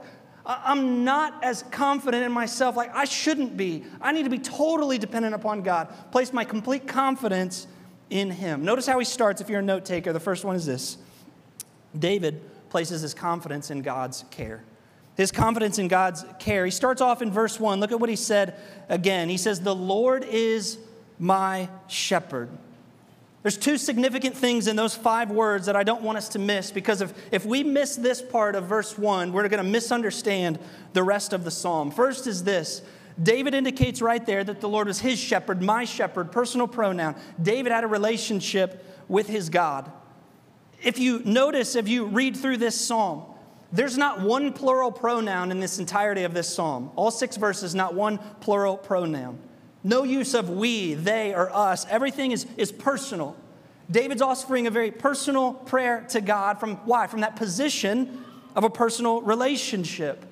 I'm 0.46 1.04
not 1.04 1.42
as 1.42 1.64
confident 1.64 2.24
in 2.24 2.30
myself 2.30 2.76
like 2.76 2.94
I 2.94 3.04
shouldn't 3.04 3.56
be. 3.56 3.84
I 4.00 4.12
need 4.12 4.22
to 4.22 4.30
be 4.30 4.38
totally 4.38 4.96
dependent 4.96 5.34
upon 5.34 5.62
God. 5.62 5.92
Place 6.12 6.32
my 6.32 6.44
complete 6.44 6.86
confidence 6.86 7.66
in 8.10 8.30
Him. 8.30 8.64
Notice 8.64 8.86
how 8.86 8.98
he 8.98 9.04
starts 9.04 9.40
if 9.40 9.50
you're 9.50 9.58
a 9.58 9.62
note 9.62 9.84
taker. 9.84 10.12
The 10.12 10.20
first 10.20 10.44
one 10.44 10.54
is 10.54 10.64
this 10.64 10.98
David 11.98 12.40
places 12.68 13.02
his 13.02 13.14
confidence 13.14 13.70
in 13.70 13.82
God's 13.82 14.24
care. 14.30 14.62
His 15.16 15.32
confidence 15.32 15.78
in 15.78 15.88
God's 15.88 16.24
care. 16.38 16.64
He 16.64 16.70
starts 16.70 17.00
off 17.00 17.22
in 17.22 17.30
verse 17.30 17.58
1. 17.58 17.80
Look 17.80 17.90
at 17.90 17.98
what 17.98 18.10
he 18.10 18.16
said 18.16 18.54
again. 18.88 19.28
He 19.28 19.38
says, 19.38 19.60
The 19.60 19.74
Lord 19.74 20.24
is 20.24 20.78
my 21.18 21.68
shepherd. 21.88 22.50
There's 23.46 23.56
two 23.56 23.78
significant 23.78 24.36
things 24.36 24.66
in 24.66 24.74
those 24.74 24.96
five 24.96 25.30
words 25.30 25.66
that 25.66 25.76
I 25.76 25.84
don't 25.84 26.02
want 26.02 26.18
us 26.18 26.30
to 26.30 26.40
miss 26.40 26.72
because 26.72 27.00
if, 27.00 27.14
if 27.30 27.46
we 27.46 27.62
miss 27.62 27.94
this 27.94 28.20
part 28.20 28.56
of 28.56 28.64
verse 28.64 28.98
1, 28.98 29.32
we're 29.32 29.46
going 29.46 29.62
to 29.62 29.70
misunderstand 29.70 30.58
the 30.94 31.04
rest 31.04 31.32
of 31.32 31.44
the 31.44 31.52
psalm. 31.52 31.92
First 31.92 32.26
is 32.26 32.42
this 32.42 32.82
David 33.22 33.54
indicates 33.54 34.02
right 34.02 34.26
there 34.26 34.42
that 34.42 34.60
the 34.60 34.68
Lord 34.68 34.88
was 34.88 34.98
his 34.98 35.20
shepherd, 35.20 35.62
my 35.62 35.84
shepherd, 35.84 36.32
personal 36.32 36.66
pronoun. 36.66 37.14
David 37.40 37.70
had 37.70 37.84
a 37.84 37.86
relationship 37.86 38.84
with 39.06 39.28
his 39.28 39.48
God. 39.48 39.92
If 40.82 40.98
you 40.98 41.22
notice, 41.24 41.76
if 41.76 41.86
you 41.86 42.06
read 42.06 42.36
through 42.36 42.56
this 42.56 42.74
psalm, 42.74 43.26
there's 43.70 43.96
not 43.96 44.22
one 44.22 44.54
plural 44.54 44.90
pronoun 44.90 45.52
in 45.52 45.60
this 45.60 45.78
entirety 45.78 46.24
of 46.24 46.34
this 46.34 46.52
psalm. 46.52 46.90
All 46.96 47.12
six 47.12 47.36
verses, 47.36 47.76
not 47.76 47.94
one 47.94 48.18
plural 48.40 48.76
pronoun. 48.76 49.38
No 49.86 50.02
use 50.02 50.34
of 50.34 50.50
we, 50.50 50.94
they, 50.94 51.32
or 51.32 51.48
us. 51.54 51.86
Everything 51.88 52.32
is, 52.32 52.44
is 52.56 52.72
personal. 52.72 53.36
David's 53.88 54.20
offering 54.20 54.66
a 54.66 54.70
very 54.70 54.90
personal 54.90 55.54
prayer 55.54 56.04
to 56.08 56.20
God 56.20 56.58
from 56.58 56.74
why? 56.78 57.06
From 57.06 57.20
that 57.20 57.36
position 57.36 58.24
of 58.56 58.64
a 58.64 58.68
personal 58.68 59.22
relationship. 59.22 60.24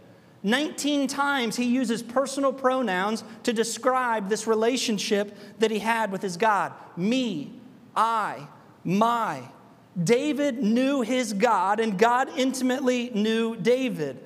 19 0.43 1.07
times 1.07 1.55
he 1.55 1.67
uses 1.67 2.03
personal 2.03 2.53
pronouns 2.53 3.23
to 3.45 3.53
describe 3.53 4.29
this 4.29 4.49
relationship 4.49 5.33
that 5.61 5.71
he 5.71 5.79
had 5.79 6.11
with 6.11 6.21
his 6.21 6.37
God 6.37 6.73
me, 6.97 7.53
I, 7.95 8.49
my. 8.83 9.41
David 10.03 10.65
knew 10.65 11.03
his 11.03 11.33
God, 11.33 11.79
and 11.79 11.97
God 11.97 12.29
intimately 12.37 13.11
knew 13.15 13.55
David. 13.55 14.19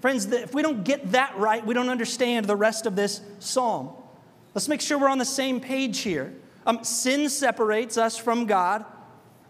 Friends, 0.00 0.26
if 0.26 0.52
we 0.52 0.62
don't 0.62 0.82
get 0.82 1.12
that 1.12 1.38
right, 1.38 1.64
we 1.64 1.72
don't 1.72 1.88
understand 1.88 2.46
the 2.46 2.56
rest 2.56 2.86
of 2.86 2.96
this 2.96 3.20
psalm. 3.38 3.90
Let's 4.54 4.68
make 4.68 4.80
sure 4.80 4.98
we're 4.98 5.08
on 5.08 5.18
the 5.18 5.24
same 5.24 5.60
page 5.60 6.00
here. 6.00 6.34
Um, 6.66 6.84
sin 6.84 7.28
separates 7.28 7.96
us 7.96 8.16
from 8.16 8.46
God, 8.46 8.84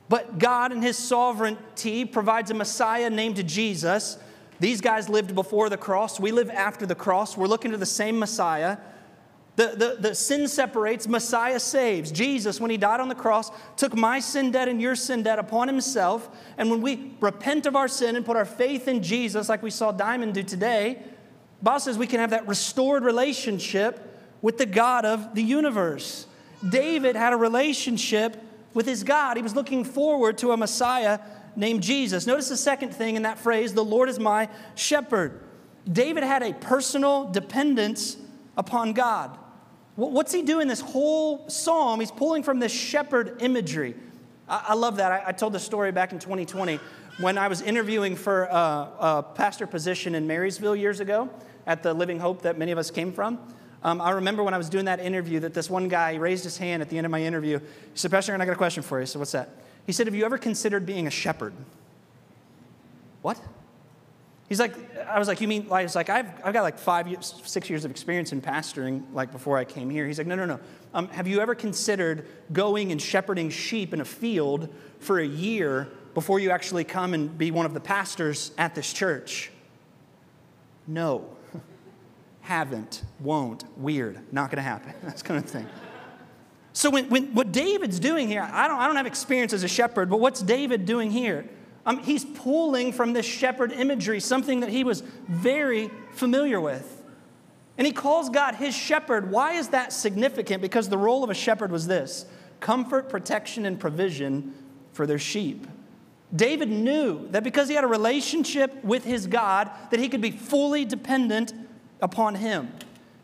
but 0.09 0.39
God, 0.39 0.73
in 0.73 0.81
His 0.83 0.97
sovereignty, 0.97 2.05
provides 2.05 2.51
a 2.51 2.55
Messiah 2.55 3.11
named 3.11 3.47
Jesus. 3.47 4.19
These 4.61 4.81
guys 4.81 5.09
lived 5.09 5.35
before 5.35 5.69
the 5.69 5.77
cross. 5.77 6.21
We 6.21 6.31
live 6.31 6.49
after 6.51 6.87
the 6.87 6.95
cross. 6.95 7.37
We're 7.37 7.47
looking 7.47 7.73
to 7.73 7.77
the 7.77 7.87
same 7.87 8.19
Messiah. 8.19 8.79
The, 9.57 9.75
the, 9.77 9.97
the 10.01 10.15
sin 10.15 10.49
separates, 10.49 11.07
Messiah 11.07 11.61
saves. 11.61 12.11
Jesus, 12.11 12.59
when 12.59 12.71
he 12.71 12.79
died 12.79 13.01
on 13.01 13.09
the 13.09 13.15
cross, 13.15 13.51
took 13.77 13.95
my 13.95 14.19
sin 14.19 14.51
debt 14.51 14.69
and 14.69 14.81
your 14.81 14.95
sin 14.95 15.23
debt 15.23 15.39
upon 15.39 15.69
himself. 15.69 16.31
And 16.57 16.71
when 16.71 16.81
we 16.81 17.13
repent 17.21 17.67
of 17.67 17.77
our 17.77 17.89
sin 17.89 18.17
and 18.17 18.25
put 18.25 18.37
our 18.37 18.47
faith 18.47 18.89
in 18.89 19.03
Jesus, 19.03 19.51
like 19.51 19.63
we 19.63 19.71
saw 19.71 19.93
Diamond 19.93 20.35
do 20.35 20.43
today, 20.43 21.03
Boss 21.61 21.85
says 21.85 21.99
we 21.99 22.07
can 22.07 22.21
have 22.21 22.31
that 22.31 22.49
restored 22.49 23.05
relationship 23.05 24.12
with 24.43 24.59
the 24.59 24.67
God 24.67 25.05
of 25.05 25.35
the 25.35 25.43
universe. 25.43 26.27
David 26.69 27.17
had 27.17 27.33
a 27.33 27.37
relationship 27.37 28.37
with 28.75 28.87
his 28.87 29.05
God. 29.05 29.37
He 29.37 29.43
was 29.43 29.55
looking 29.55 29.85
forward 29.85 30.39
to 30.39 30.53
a 30.53 30.57
Messiah 30.57 31.21
named 31.57 31.83
Jesus. 31.83 32.27
Notice 32.27 32.49
the 32.49 32.57
second 32.57 32.91
thing 32.91 33.17
in 33.17 33.23
that 33.23 33.39
phrase 33.39 33.73
the 33.73 33.85
Lord 33.85 34.09
is 34.09 34.19
my 34.19 34.49
shepherd. 34.75 35.41
David 35.91 36.23
had 36.25 36.43
a 36.43 36.53
personal 36.53 37.31
dependence 37.31 38.17
upon 38.57 38.93
God. 38.93 39.39
What's 39.97 40.33
he 40.33 40.43
doing 40.43 40.69
this 40.69 40.81
whole 40.81 41.49
psalm? 41.49 42.01
He's 42.01 42.11
pulling 42.11 42.43
from 42.43 42.59
this 42.59 42.73
shepherd 42.73 43.43
imagery. 43.43 43.95
I 44.49 44.75
love 44.75 44.97
that. 44.97 45.27
I 45.27 45.33
told 45.33 45.53
the 45.53 45.61
story 45.61 45.93
back 45.93 46.13
in 46.13 46.19
2020 46.19 46.81
when 47.21 47.37
I 47.37 47.49
was 47.49 47.61
interviewing 47.61 48.17
for 48.17 48.45
a, 48.45 49.25
pastor 49.35 49.67
position 49.67 50.15
in 50.15 50.27
Marysville 50.27 50.77
years 50.77 51.01
ago 51.01 51.29
at 51.67 51.83
the 51.83 51.93
Living 51.93 52.19
Hope 52.19 52.43
that 52.43 52.59
many 52.59 52.73
of 52.73 52.79
us 52.79 52.91
came 52.91 53.13
from. 53.13 53.39
Um, 53.85 54.01
I 54.01 54.11
remember 54.11 54.43
when 54.43 54.55
I 54.55 54.59
was 54.59 54.69
doing 54.69 54.85
that 54.85 55.01
interview 55.01 55.41
that 55.41 55.55
this 55.55 55.69
one 55.69 55.89
guy 55.89 56.15
raised 56.15 56.45
his 56.45 56.57
hand 56.57 56.83
at 56.83 56.89
the 56.89 56.97
end 56.97 57.05
of 57.05 57.11
my 57.11 57.23
interview. 57.23 57.59
He 57.59 57.67
said, 57.95 58.11
Pastor, 58.11 58.35
I 58.35 58.45
got 58.45 58.53
a 58.53 58.57
question 58.57 58.83
for 58.83 59.01
you. 59.01 59.07
So 59.07 59.19
what's 59.19 59.33
that? 59.33 59.51
He 59.87 59.93
said, 59.93 60.07
Have 60.07 60.15
you 60.15 60.25
ever 60.25 60.39
considered 60.39 60.87
being 60.87 61.07
a 61.07 61.11
shepherd? 61.11 61.53
What? 63.23 63.41
He's 64.49 64.61
like, 64.61 64.75
I 65.07 65.19
was 65.19 65.29
like, 65.29 65.41
you 65.41 65.49
mean, 65.49 65.69
I 65.71 65.83
was 65.83 65.95
like, 65.95 66.11
I've, 66.11 66.27
I've 66.45 66.53
got 66.53 66.63
like 66.63 66.79
five, 66.79 67.09
years, 67.09 67.41
six 67.45 67.71
years 67.71 67.87
of 67.87 67.91
experience 67.91 68.33
in 68.33 68.43
pastoring, 68.43 69.03
like 69.15 69.33
before 69.33 69.57
I 69.57 69.65
came 69.65 69.89
here. 69.89 70.07
He's 70.07 70.19
like, 70.19 70.27
no, 70.27 70.35
no, 70.35 70.45
no. 70.45 70.61
Um, 70.93 71.09
have 71.09 71.27
you 71.27 71.41
ever 71.41 71.55
considered 71.55 72.27
going 72.53 72.93
and 72.93 73.01
shepherding 73.01 73.49
sheep 73.49 73.95
in 73.95 74.03
a 74.03 74.05
field 74.05 74.69
for 74.99 75.19
a 75.21 75.27
year 75.27 75.89
before 76.13 76.39
you 76.39 76.51
actually 76.51 76.85
come 76.85 77.15
and 77.15 77.39
be 77.39 77.51
one 77.51 77.65
of 77.65 77.73
the 77.73 77.81
pastors 77.81 78.53
at 78.59 78.75
this 78.75 78.93
church? 78.93 79.51
No. 80.87 81.25
Haven't, 82.43 83.03
won't, 83.21 83.65
weird, 83.79 84.21
not 84.33 84.51
gonna 84.51 84.63
happen. 84.63 84.95
That's 85.03 85.23
kind 85.23 85.43
of 85.43 85.49
thing. 85.49 85.67
So 86.73 86.91
when, 86.91 87.09
when, 87.09 87.35
what 87.35 87.53
David's 87.53 88.01
doing 88.01 88.29
here, 88.29 88.43
I 88.43 88.67
don't, 88.69 88.79
I 88.79 88.87
don't 88.87 88.97
have 88.97 89.07
experience 89.07 89.53
as 89.53 89.63
a 89.63 89.69
shepherd, 89.69 90.09
but 90.09 90.19
what's 90.19 90.41
David 90.41 90.87
doing 90.87 91.11
here? 91.11 91.45
Um, 91.85 91.99
he's 91.99 92.25
pulling 92.25 92.93
from 92.93 93.13
this 93.13 93.27
shepherd 93.27 93.73
imagery, 93.73 94.21
something 94.21 94.61
that 94.61 94.71
he 94.71 94.85
was 94.85 95.03
very 95.29 95.91
familiar 96.13 96.61
with. 96.61 97.03
And 97.77 97.87
he 97.87 97.93
calls 97.93 98.31
God 98.31 98.55
his 98.55 98.75
shepherd. 98.75 99.31
Why 99.31 99.55
is 99.55 99.69
that 99.69 99.93
significant? 99.93 100.63
Because 100.63 100.89
the 100.89 100.99
role 100.99 101.25
of 101.25 101.31
a 101.31 101.35
shepherd 101.35 101.73
was 101.73 101.87
this 101.87 102.27
comfort, 102.61 103.09
protection, 103.09 103.67
and 103.67 103.79
provision 103.79 104.55
for 104.93 105.07
their 105.07 105.19
sheep. 105.19 105.67
David 106.35 106.71
knew 106.71 107.29
that 107.31 107.45
because 107.45 107.69
he 107.69 107.75
had 107.75 107.85
a 107.85 107.89
relationship 107.89 108.83
with 108.85 109.05
his 109.05 109.27
God, 109.27 109.71
that 109.91 110.01
he 110.01 110.09
could 110.09 110.21
be 110.21 110.31
fully 110.31 110.85
dependent 110.85 111.53
upon 112.03 112.35
him. 112.35 112.71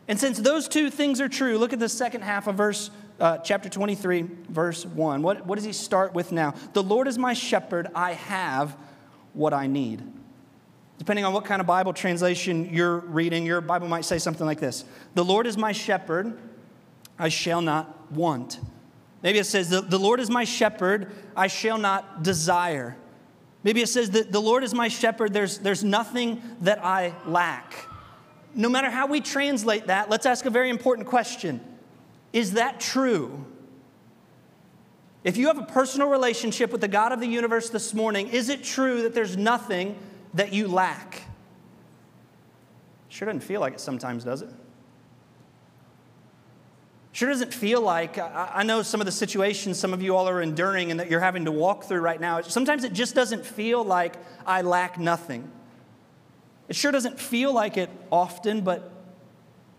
And 0.07 0.19
since 0.19 0.39
those 0.39 0.67
two 0.67 0.89
things 0.89 1.21
are 1.21 1.29
true, 1.29 1.59
look 1.59 1.73
at 1.73 1.79
the 1.79 1.89
second 1.89 2.21
half 2.23 2.47
of 2.47 2.55
verse 2.55 2.89
uh, 3.19 3.37
chapter 3.39 3.69
23, 3.69 4.25
verse 4.49 4.85
1. 4.85 5.21
What, 5.21 5.45
what 5.45 5.55
does 5.55 5.65
he 5.65 5.73
start 5.73 6.13
with 6.13 6.31
now? 6.31 6.55
The 6.73 6.81
Lord 6.81 7.07
is 7.07 7.17
my 7.17 7.33
shepherd, 7.33 7.89
I 7.93 8.13
have 8.13 8.75
what 9.33 9.53
I 9.53 9.67
need. 9.67 10.01
Depending 10.97 11.25
on 11.25 11.33
what 11.33 11.45
kind 11.45 11.61
of 11.61 11.67
Bible 11.67 11.93
translation 11.93 12.73
you're 12.73 12.99
reading, 12.99 13.45
your 13.45 13.61
Bible 13.61 13.87
might 13.87 14.05
say 14.05 14.17
something 14.17 14.45
like 14.45 14.59
this 14.59 14.85
The 15.13 15.23
Lord 15.23 15.45
is 15.45 15.57
my 15.57 15.73
shepherd, 15.73 16.37
I 17.19 17.29
shall 17.29 17.61
not 17.61 18.11
want. 18.11 18.59
Maybe 19.21 19.37
it 19.37 19.45
says, 19.45 19.69
The, 19.69 19.99
Lord 19.99 20.19
is 20.19 20.29
my 20.29 20.45
shepherd, 20.45 21.11
I 21.35 21.47
shall 21.47 21.77
not 21.77 22.23
desire. 22.23 22.97
Maybe 23.63 23.81
it 23.81 23.87
says 23.87 24.09
the 24.09 24.41
Lord 24.41 24.63
is 24.63 24.73
my 24.73 24.87
shepherd, 24.87 25.33
there's, 25.33 25.57
there's 25.57 25.83
nothing 25.83 26.41
that 26.61 26.83
I 26.83 27.13
lack. 27.25 27.88
No 28.55 28.69
matter 28.69 28.89
how 28.89 29.07
we 29.07 29.21
translate 29.21 29.87
that, 29.87 30.09
let's 30.09 30.25
ask 30.25 30.45
a 30.45 30.49
very 30.49 30.69
important 30.69 31.07
question 31.07 31.61
is 32.31 32.53
that 32.53 32.79
true? 32.79 33.45
If 35.23 35.35
you 35.35 35.47
have 35.47 35.57
a 35.57 35.65
personal 35.65 36.09
relationship 36.09 36.71
with 36.71 36.81
the 36.81 36.87
God 36.87 37.11
of 37.11 37.19
the 37.19 37.27
universe 37.27 37.69
this 37.69 37.93
morning, 37.93 38.29
is 38.29 38.49
it 38.49 38.63
true 38.63 39.01
that 39.01 39.13
there's 39.13 39.35
nothing 39.35 39.97
that 40.35 40.53
you 40.53 40.67
lack? 40.67 41.23
Sure 43.09 43.25
doesn't 43.25 43.41
feel 43.41 43.59
like 43.59 43.73
it 43.73 43.79
sometimes, 43.79 44.23
does 44.23 44.43
it? 44.43 44.49
Sure 47.11 47.27
doesn't 47.27 47.53
feel 47.53 47.81
like, 47.81 48.17
I 48.17 48.63
know 48.63 48.81
some 48.83 49.01
of 49.01 49.05
the 49.05 49.11
situations 49.11 49.79
some 49.79 49.93
of 49.93 50.01
you 50.01 50.15
all 50.15 50.29
are 50.29 50.41
enduring 50.41 50.91
and 50.91 50.99
that 50.99 51.09
you're 51.09 51.19
having 51.19 51.45
to 51.45 51.51
walk 51.51 51.83
through 51.85 52.01
right 52.01 52.21
now. 52.21 52.39
Sometimes 52.41 52.83
it 52.83 52.93
just 52.93 53.15
doesn't 53.15 53.45
feel 53.45 53.83
like 53.83 54.15
I 54.45 54.61
lack 54.61 54.99
nothing. 54.99 55.51
It 56.69 56.75
sure 56.75 56.91
doesn't 56.91 57.19
feel 57.19 57.51
like 57.51 57.77
it 57.77 57.89
often, 58.11 58.61
but 58.61 58.91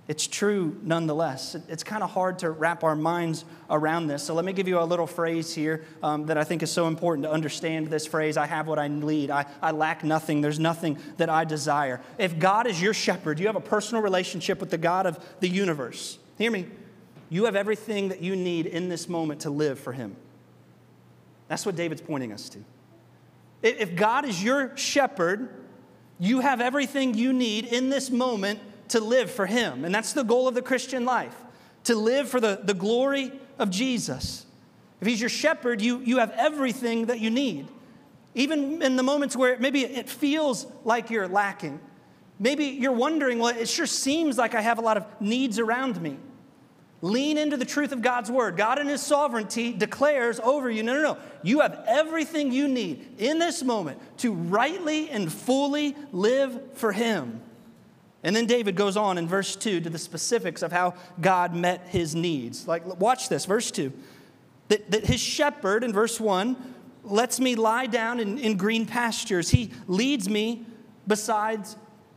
it's 0.09 0.26
true 0.26 0.76
nonetheless. 0.82 1.54
It's 1.68 1.85
kind 1.85 2.02
of 2.02 2.11
hard 2.11 2.40
to 2.40 2.50
wrap 2.50 2.82
our 2.82 2.97
minds 2.97 3.44
around 3.70 4.09
this. 4.09 4.25
So 4.25 4.35
let 4.35 4.44
me 4.44 4.52
give 4.52 4.66
you 4.66 4.80
a 4.80 4.82
little 4.82 5.06
phrase 5.06 5.54
here 5.54 5.85
um, 6.02 6.26
that 6.26 6.37
I 6.37 6.42
think 6.42 6.64
is 6.64 6.73
so 6.73 6.88
important 6.88 7.25
to 7.26 7.30
understand 7.30 7.87
this 7.87 8.09
phrase 8.09 8.37
I 8.37 8.47
have 8.47 8.66
what 8.66 8.80
I 8.80 8.88
need, 8.88 9.30
I, 9.30 9.47
I 9.62 9.70
lack 9.70 10.02
nothing, 10.02 10.40
there's 10.40 10.59
nothing 10.59 10.99
that 11.18 11.30
I 11.30 11.44
desire. 11.44 12.00
If 12.18 12.40
God 12.40 12.66
is 12.66 12.82
your 12.82 12.92
shepherd, 12.92 13.38
you 13.38 13.47
have 13.47 13.54
a 13.54 13.61
personal 13.61 14.02
relationship 14.02 14.59
with 14.59 14.70
the 14.70 14.78
God 14.78 15.06
of 15.06 15.25
the 15.38 15.49
universe. 15.49 16.18
Hear 16.38 16.50
me. 16.50 16.66
You 17.28 17.44
have 17.44 17.54
everything 17.54 18.09
that 18.09 18.20
you 18.20 18.35
need 18.35 18.66
in 18.66 18.88
this 18.88 19.09
moment 19.09 19.42
to 19.42 19.50
live 19.50 19.78
for 19.78 19.92
Him. 19.92 20.16
That's 21.47 21.64
what 21.64 21.76
David's 21.76 22.00
pointing 22.00 22.32
us 22.32 22.49
to. 22.49 22.59
If 23.62 23.94
God 23.94 24.25
is 24.25 24.42
your 24.42 24.76
shepherd, 24.76 25.60
you 26.21 26.41
have 26.41 26.61
everything 26.61 27.15
you 27.15 27.33
need 27.33 27.65
in 27.65 27.89
this 27.89 28.11
moment 28.11 28.61
to 28.91 29.00
live 29.00 29.31
for 29.31 29.47
Him. 29.47 29.85
And 29.85 29.93
that's 29.93 30.12
the 30.12 30.23
goal 30.23 30.47
of 30.47 30.55
the 30.55 30.62
Christian 30.62 31.05
life 31.05 31.35
to 31.85 31.97
live 31.97 32.29
for 32.29 32.41
the, 32.41 32.61
the 32.62 32.75
glory 32.75 33.33
of 33.59 33.71
Jesus. 33.71 34.45
If 35.00 35.09
He's 35.09 35.21
your 35.21 35.31
shepherd, 35.31 35.81
you, 35.81 35.99
you 36.00 36.19
have 36.19 36.31
everything 36.37 37.07
that 37.07 37.21
you 37.21 37.31
need. 37.31 37.69
Even 38.35 38.83
in 38.83 38.97
the 38.97 39.03
moments 39.03 39.35
where 39.35 39.59
maybe 39.59 39.83
it 39.83 40.09
feels 40.09 40.67
like 40.85 41.11
you're 41.11 41.27
lacking. 41.27 41.81
Maybe 42.39 42.67
you're 42.67 42.93
wondering, 42.93 43.39
well, 43.39 43.57
it 43.57 43.69
sure 43.69 43.87
seems 43.87 44.39
like 44.39 44.55
I 44.55 44.61
have 44.61 44.79
a 44.79 44.83
lot 44.83 44.97
of 44.97 45.07
needs 45.21 45.59
around 45.59 46.00
me. 46.00 46.19
Lean 47.02 47.38
into 47.38 47.57
the 47.57 47.64
truth 47.64 47.92
of 47.92 48.02
God's 48.02 48.30
word. 48.30 48.57
God, 48.57 48.78
in 48.78 48.87
His 48.87 49.00
sovereignty, 49.00 49.73
declares 49.73 50.38
over 50.40 50.71
you 50.71 50.83
no, 50.83 50.95
no, 50.95 51.02
no. 51.02 51.19
You 51.42 51.61
have 51.61 51.83
everything 51.87 52.52
you 52.52 52.69
need 52.69 53.14
in 53.19 53.38
this 53.38 53.62
moment 53.62 53.99
to 54.19 54.33
rightly 54.33 55.09
and 55.09 55.33
fully 55.33 55.97
live 56.12 56.75
for 56.75 56.92
Him. 56.92 57.40
And 58.23 58.37
then 58.37 58.47
David 58.47 58.76
goes 58.76 58.97
on 58.97 59.16
in 59.16 59.26
verse 59.26 59.57
2 59.57 59.80
to 59.80 59.90
the 59.90 59.99
specifics 59.99 60.62
of 60.62 60.73
how 60.73 60.95
God 61.21 61.54
met 61.54 61.87
his 61.88 62.14
needs. 62.14 62.69
Like, 62.69 62.85
watch 63.00 63.28
this, 63.28 63.47
verse 63.47 63.71
2. 63.71 63.92
That, 64.69 64.90
that 64.90 65.07
his 65.07 65.21
shepherd, 65.21 65.83
in 65.83 65.92
verse 65.92 66.21
1, 66.21 66.75
lets 67.02 67.40
me 67.40 67.54
lie 67.54 67.87
down 67.87 68.21
in, 68.21 68.38
in 68.38 68.57
green 68.59 68.85
pastures. 68.85 69.50
He 69.50 69.71
leads 69.87 70.28
me 70.28 70.66
beside 71.07 71.66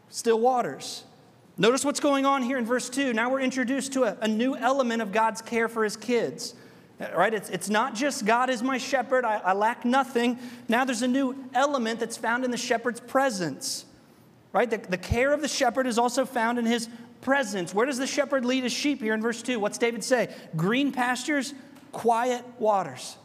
still 0.09 0.39
waters. 0.41 1.05
Notice 1.57 1.86
what's 1.86 2.00
going 2.00 2.25
on 2.25 2.41
here 2.41 2.57
in 2.57 2.65
verse 2.65 2.89
2. 2.89 3.13
Now 3.13 3.29
we're 3.29 3.41
introduced 3.41 3.93
to 3.93 4.03
a, 4.05 4.17
a 4.22 4.27
new 4.27 4.55
element 4.55 5.01
of 5.01 5.12
God's 5.12 5.41
care 5.41 5.67
for 5.67 5.83
his 5.83 5.95
kids. 5.95 6.55
Uh, 7.00 7.07
right? 7.15 7.33
It's, 7.33 7.50
it's 7.50 7.69
not 7.69 7.95
just 7.95 8.25
God 8.25 8.50
is 8.50 8.63
my 8.63 8.77
shepherd, 8.77 9.25
I, 9.25 9.38
I 9.38 9.53
lack 9.53 9.86
nothing. 9.86 10.39
Now 10.67 10.86
there's 10.86 11.01
a 11.03 11.07
new 11.07 11.36
element 11.53 12.00
that's 12.00 12.17
found 12.17 12.43
in 12.43 12.51
the 12.51 12.57
shepherd's 12.57 13.00
presence 13.00 13.86
right? 14.53 14.69
The, 14.69 14.77
the 14.77 14.98
care 14.98 15.33
of 15.33 15.41
the 15.41 15.48
shepherd 15.50 15.88
is 15.88 15.98
also 15.98 16.25
found 16.25 16.57
in 16.57 16.65
his 16.65 16.88
presence. 17.22 17.74
Where 17.74 17.86
does 17.86 17.98
the 17.98 18.07
shepherd 18.07 18.45
lead 18.45 18.63
his 18.63 18.72
sheep 18.72 19.01
here 19.01 19.13
in 19.13 19.22
verse 19.22 19.41
2? 19.41 19.60
What's 19.60 19.77
David 19.77 20.03
say? 20.03 20.33
Green 20.55 20.91
pastures, 20.91 21.53
quiet 21.91 22.45
waters. 22.60 23.17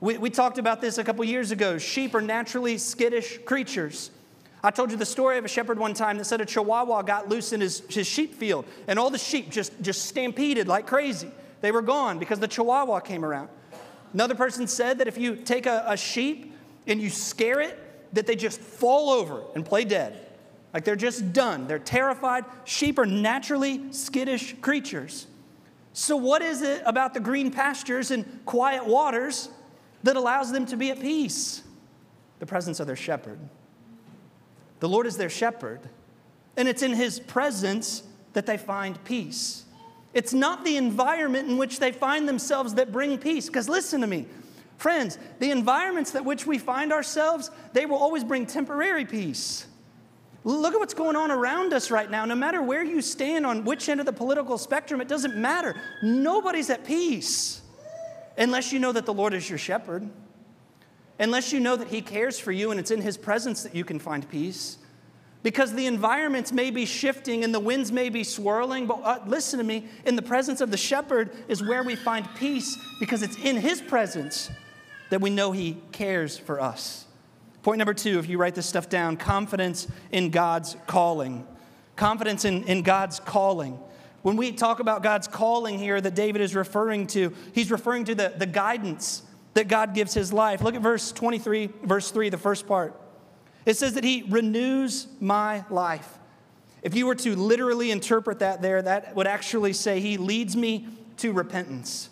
We, 0.00 0.18
we 0.18 0.28
talked 0.28 0.58
about 0.58 0.80
this 0.82 0.98
a 0.98 1.04
couple 1.04 1.24
years 1.24 1.52
ago. 1.52 1.78
Sheep 1.78 2.14
are 2.14 2.20
naturally 2.20 2.76
skittish 2.76 3.38
creatures. 3.44 4.10
I 4.66 4.72
told 4.72 4.90
you 4.90 4.96
the 4.96 5.06
story 5.06 5.38
of 5.38 5.44
a 5.44 5.48
shepherd 5.48 5.78
one 5.78 5.94
time 5.94 6.18
that 6.18 6.24
said 6.24 6.40
a 6.40 6.44
chihuahua 6.44 7.02
got 7.02 7.28
loose 7.28 7.52
in 7.52 7.60
his, 7.60 7.84
his 7.88 8.04
sheep 8.04 8.34
field, 8.34 8.64
and 8.88 8.98
all 8.98 9.10
the 9.10 9.18
sheep 9.18 9.48
just, 9.48 9.80
just 9.80 10.06
stampeded 10.06 10.66
like 10.66 10.88
crazy. 10.88 11.30
They 11.60 11.70
were 11.70 11.82
gone 11.82 12.18
because 12.18 12.40
the 12.40 12.48
chihuahua 12.48 12.98
came 12.98 13.24
around. 13.24 13.48
Another 14.12 14.34
person 14.34 14.66
said 14.66 14.98
that 14.98 15.06
if 15.06 15.18
you 15.18 15.36
take 15.36 15.66
a, 15.66 15.84
a 15.86 15.96
sheep 15.96 16.52
and 16.88 17.00
you 17.00 17.10
scare 17.10 17.60
it, 17.60 17.78
that 18.12 18.26
they 18.26 18.34
just 18.34 18.60
fall 18.60 19.10
over 19.10 19.44
and 19.54 19.64
play 19.64 19.84
dead. 19.84 20.26
Like 20.74 20.82
they're 20.82 20.96
just 20.96 21.32
done. 21.32 21.68
They're 21.68 21.78
terrified. 21.78 22.44
Sheep 22.64 22.98
are 22.98 23.06
naturally 23.06 23.92
skittish 23.92 24.56
creatures. 24.62 25.28
So, 25.92 26.16
what 26.16 26.42
is 26.42 26.62
it 26.62 26.82
about 26.84 27.14
the 27.14 27.20
green 27.20 27.52
pastures 27.52 28.10
and 28.10 28.44
quiet 28.44 28.84
waters 28.84 29.48
that 30.02 30.16
allows 30.16 30.50
them 30.50 30.66
to 30.66 30.76
be 30.76 30.90
at 30.90 31.00
peace? 31.00 31.62
The 32.40 32.46
presence 32.46 32.80
of 32.80 32.88
their 32.88 32.96
shepherd. 32.96 33.38
The 34.80 34.88
Lord 34.88 35.06
is 35.06 35.16
their 35.16 35.30
shepherd, 35.30 35.80
and 36.56 36.68
it's 36.68 36.82
in 36.82 36.92
his 36.92 37.20
presence 37.20 38.02
that 38.32 38.46
they 38.46 38.58
find 38.58 39.02
peace. 39.04 39.64
It's 40.12 40.32
not 40.32 40.64
the 40.64 40.76
environment 40.76 41.48
in 41.48 41.58
which 41.58 41.78
they 41.78 41.92
find 41.92 42.28
themselves 42.28 42.74
that 42.74 42.92
bring 42.92 43.18
peace. 43.18 43.46
Because 43.46 43.68
listen 43.68 44.00
to 44.00 44.06
me, 44.06 44.26
Friends, 44.78 45.18
the 45.38 45.50
environments 45.50 46.10
that 46.12 46.24
which 46.24 46.46
we 46.46 46.58
find 46.58 46.92
ourselves, 46.92 47.50
they 47.72 47.86
will 47.86 47.96
always 47.96 48.24
bring 48.24 48.46
temporary 48.46 49.04
peace. 49.04 49.66
Look 50.44 50.74
at 50.74 50.78
what's 50.78 50.94
going 50.94 51.16
on 51.16 51.30
around 51.30 51.72
us 51.72 51.90
right 51.90 52.08
now. 52.08 52.24
No 52.24 52.36
matter 52.36 52.62
where 52.62 52.84
you 52.84 53.02
stand 53.02 53.46
on 53.46 53.64
which 53.64 53.88
end 53.88 54.00
of 54.00 54.06
the 54.06 54.12
political 54.12 54.58
spectrum, 54.58 55.00
it 55.00 55.08
doesn't 55.08 55.34
matter. 55.34 55.74
Nobody's 56.02 56.70
at 56.70 56.84
peace 56.84 57.62
unless 58.38 58.72
you 58.72 58.78
know 58.78 58.92
that 58.92 59.06
the 59.06 59.14
Lord 59.14 59.34
is 59.34 59.48
your 59.48 59.58
shepherd, 59.58 60.08
unless 61.18 61.52
you 61.52 61.60
know 61.60 61.76
that 61.76 61.88
He 61.88 62.00
cares 62.00 62.38
for 62.38 62.52
you 62.52 62.70
and 62.70 62.80
it's 62.80 62.90
in 62.90 63.00
His 63.00 63.16
presence 63.16 63.62
that 63.62 63.74
you 63.74 63.84
can 63.84 63.98
find 63.98 64.28
peace. 64.28 64.78
Because 65.42 65.74
the 65.74 65.86
environments 65.86 66.50
may 66.50 66.70
be 66.70 66.84
shifting 66.84 67.44
and 67.44 67.54
the 67.54 67.60
winds 67.60 67.92
may 67.92 68.08
be 68.08 68.24
swirling, 68.24 68.86
but 68.86 69.00
uh, 69.02 69.20
listen 69.26 69.58
to 69.58 69.64
me, 69.64 69.86
in 70.04 70.16
the 70.16 70.22
presence 70.22 70.60
of 70.60 70.70
the 70.70 70.76
shepherd 70.76 71.30
is 71.46 71.62
where 71.62 71.84
we 71.84 71.94
find 71.94 72.28
peace 72.36 72.76
because 72.98 73.22
it's 73.22 73.36
in 73.36 73.56
His 73.56 73.80
presence 73.80 74.50
that 75.10 75.20
we 75.20 75.30
know 75.30 75.52
He 75.52 75.76
cares 75.92 76.36
for 76.36 76.60
us. 76.60 77.04
Point 77.62 77.78
number 77.78 77.94
two, 77.94 78.18
if 78.18 78.28
you 78.28 78.38
write 78.38 78.54
this 78.54 78.66
stuff 78.66 78.88
down, 78.88 79.16
confidence 79.16 79.88
in 80.10 80.30
God's 80.30 80.76
calling. 80.86 81.46
Confidence 81.96 82.44
in, 82.44 82.64
in 82.64 82.82
God's 82.82 83.18
calling. 83.20 83.78
When 84.22 84.36
we 84.36 84.52
talk 84.52 84.80
about 84.80 85.04
God's 85.04 85.28
calling 85.28 85.78
here 85.78 86.00
that 86.00 86.14
David 86.14 86.42
is 86.42 86.54
referring 86.54 87.06
to, 87.08 87.32
he's 87.52 87.70
referring 87.70 88.04
to 88.06 88.14
the, 88.14 88.34
the 88.36 88.46
guidance 88.46 89.22
that 89.56 89.68
God 89.68 89.94
gives 89.94 90.12
his 90.12 90.34
life. 90.34 90.60
Look 90.60 90.74
at 90.74 90.82
verse 90.82 91.12
23, 91.12 91.70
verse 91.82 92.10
3, 92.10 92.28
the 92.28 92.36
first 92.36 92.68
part. 92.68 92.94
It 93.64 93.78
says 93.78 93.94
that 93.94 94.04
he 94.04 94.22
renews 94.28 95.08
my 95.18 95.64
life. 95.70 96.18
If 96.82 96.94
you 96.94 97.06
were 97.06 97.14
to 97.16 97.34
literally 97.34 97.90
interpret 97.90 98.40
that 98.40 98.60
there, 98.60 98.82
that 98.82 99.16
would 99.16 99.26
actually 99.26 99.72
say 99.72 99.98
he 99.98 100.18
leads 100.18 100.54
me 100.56 100.86
to 101.16 101.32
repentance. 101.32 102.10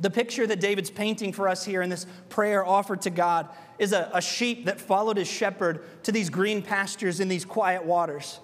The 0.00 0.10
picture 0.10 0.46
that 0.46 0.60
David's 0.60 0.90
painting 0.90 1.32
for 1.32 1.48
us 1.48 1.64
here 1.64 1.80
in 1.80 1.88
this 1.88 2.06
prayer 2.28 2.66
offered 2.66 3.00
to 3.02 3.10
God 3.10 3.48
is 3.78 3.94
a, 3.94 4.10
a 4.12 4.20
sheep 4.20 4.66
that 4.66 4.78
followed 4.78 5.16
his 5.16 5.28
shepherd 5.28 5.82
to 6.02 6.12
these 6.12 6.28
green 6.28 6.60
pastures 6.60 7.18
in 7.18 7.28
these 7.28 7.46
quiet 7.46 7.82
waters. 7.82 8.40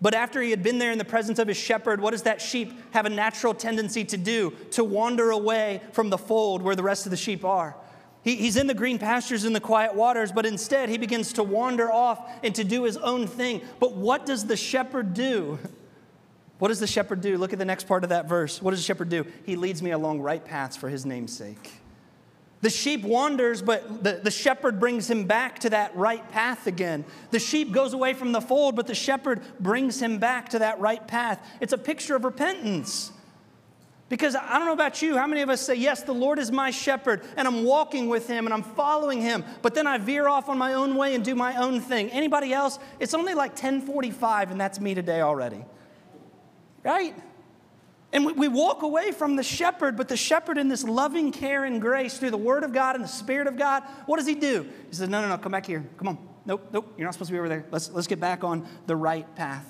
But 0.00 0.14
after 0.14 0.40
he 0.40 0.50
had 0.50 0.62
been 0.62 0.78
there 0.78 0.92
in 0.92 0.98
the 0.98 1.04
presence 1.04 1.38
of 1.38 1.48
his 1.48 1.56
shepherd, 1.56 2.00
what 2.00 2.12
does 2.12 2.22
that 2.22 2.40
sheep 2.40 2.72
have 2.92 3.04
a 3.04 3.10
natural 3.10 3.52
tendency 3.52 4.04
to 4.04 4.16
do? 4.16 4.52
To 4.72 4.84
wander 4.84 5.30
away 5.30 5.82
from 5.92 6.10
the 6.10 6.18
fold 6.18 6.62
where 6.62 6.76
the 6.76 6.84
rest 6.84 7.06
of 7.06 7.10
the 7.10 7.16
sheep 7.16 7.44
are. 7.44 7.74
He, 8.22 8.36
he's 8.36 8.56
in 8.56 8.66
the 8.66 8.74
green 8.74 8.98
pastures 8.98 9.44
in 9.44 9.52
the 9.52 9.60
quiet 9.60 9.94
waters, 9.94 10.30
but 10.30 10.46
instead 10.46 10.88
he 10.88 10.98
begins 10.98 11.32
to 11.34 11.42
wander 11.42 11.90
off 11.90 12.30
and 12.44 12.54
to 12.54 12.64
do 12.64 12.84
his 12.84 12.96
own 12.96 13.26
thing. 13.26 13.62
But 13.80 13.94
what 13.94 14.26
does 14.26 14.46
the 14.46 14.56
shepherd 14.56 15.14
do? 15.14 15.58
What 16.58 16.68
does 16.68 16.80
the 16.80 16.88
shepherd 16.88 17.20
do? 17.20 17.38
Look 17.38 17.52
at 17.52 17.60
the 17.60 17.64
next 17.64 17.86
part 17.86 18.02
of 18.02 18.10
that 18.10 18.28
verse. 18.28 18.60
What 18.60 18.72
does 18.72 18.80
the 18.80 18.84
shepherd 18.84 19.08
do? 19.08 19.24
He 19.46 19.54
leads 19.54 19.80
me 19.80 19.92
along 19.92 20.22
right 20.22 20.44
paths 20.44 20.76
for 20.76 20.88
his 20.88 21.06
name's 21.06 21.32
sake. 21.32 21.70
The 22.60 22.70
sheep 22.70 23.02
wanders, 23.02 23.62
but 23.62 24.02
the, 24.02 24.20
the 24.22 24.30
shepherd 24.30 24.80
brings 24.80 25.08
him 25.08 25.24
back 25.24 25.60
to 25.60 25.70
that 25.70 25.94
right 25.96 26.28
path 26.30 26.66
again. 26.66 27.04
The 27.30 27.38
sheep 27.38 27.70
goes 27.70 27.92
away 27.92 28.14
from 28.14 28.32
the 28.32 28.40
fold, 28.40 28.74
but 28.74 28.88
the 28.88 28.96
shepherd 28.96 29.42
brings 29.60 30.02
him 30.02 30.18
back 30.18 30.48
to 30.50 30.58
that 30.58 30.80
right 30.80 31.06
path. 31.06 31.46
It's 31.60 31.72
a 31.72 31.78
picture 31.78 32.16
of 32.16 32.24
repentance. 32.24 33.12
Because 34.08 34.34
I 34.34 34.58
don't 34.58 34.66
know 34.66 34.72
about 34.72 35.02
you, 35.02 35.16
how 35.16 35.26
many 35.26 35.42
of 35.42 35.50
us 35.50 35.60
say, 35.60 35.74
Yes, 35.74 36.02
the 36.02 36.14
Lord 36.14 36.38
is 36.38 36.50
my 36.50 36.70
shepherd, 36.70 37.22
and 37.36 37.46
I'm 37.46 37.62
walking 37.62 38.08
with 38.08 38.26
him 38.26 38.46
and 38.46 38.54
I'm 38.54 38.62
following 38.62 39.20
him, 39.20 39.44
but 39.60 39.74
then 39.74 39.86
I 39.86 39.98
veer 39.98 40.28
off 40.28 40.48
on 40.48 40.56
my 40.56 40.74
own 40.74 40.96
way 40.96 41.14
and 41.14 41.24
do 41.24 41.34
my 41.34 41.56
own 41.56 41.80
thing. 41.80 42.10
Anybody 42.10 42.52
else? 42.52 42.78
It's 42.98 43.14
only 43.14 43.34
like 43.34 43.50
1045, 43.50 44.50
and 44.50 44.60
that's 44.60 44.80
me 44.80 44.94
today 44.94 45.20
already. 45.20 45.62
Right? 46.82 47.14
And 48.12 48.24
we, 48.24 48.48
walk 48.48 48.82
away 48.82 49.12
from 49.12 49.36
the 49.36 49.42
shepherd, 49.42 49.96
but 49.96 50.08
the 50.08 50.16
shepherd, 50.16 50.56
in 50.56 50.68
this 50.68 50.82
loving 50.82 51.30
care 51.30 51.64
and 51.64 51.78
grace 51.78 52.16
through 52.16 52.30
the 52.30 52.38
word 52.38 52.64
of 52.64 52.72
God 52.72 52.94
and 52.94 53.04
the 53.04 53.08
spirit 53.08 53.46
of 53.46 53.58
God, 53.58 53.82
what 54.06 54.16
does 54.16 54.26
he 54.26 54.34
do? 54.34 54.66
He 54.88 54.96
says, 54.96 55.10
No, 55.10 55.20
no, 55.20 55.28
no, 55.28 55.36
come 55.36 55.52
back 55.52 55.66
here. 55.66 55.84
Come 55.98 56.08
on. 56.08 56.28
Nope, 56.46 56.66
nope, 56.72 56.94
you're 56.96 57.04
not 57.04 57.12
supposed 57.12 57.28
to 57.28 57.32
be 57.34 57.38
over 57.38 57.48
there. 57.50 57.66
Let's, 57.70 57.90
let's 57.90 58.06
get 58.06 58.20
back 58.20 58.42
on 58.42 58.66
the 58.86 58.96
right 58.96 59.32
path. 59.36 59.66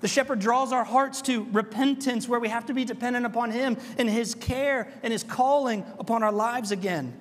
The 0.00 0.08
shepherd 0.08 0.38
draws 0.38 0.72
our 0.72 0.84
hearts 0.84 1.20
to 1.22 1.44
repentance 1.50 2.28
where 2.28 2.38
we 2.38 2.48
have 2.48 2.66
to 2.66 2.74
be 2.74 2.84
dependent 2.84 3.26
upon 3.26 3.50
him 3.50 3.76
and 3.98 4.08
his 4.08 4.36
care 4.36 4.88
and 5.02 5.12
his 5.12 5.24
calling 5.24 5.84
upon 5.98 6.22
our 6.22 6.30
lives 6.30 6.70
again. 6.70 7.20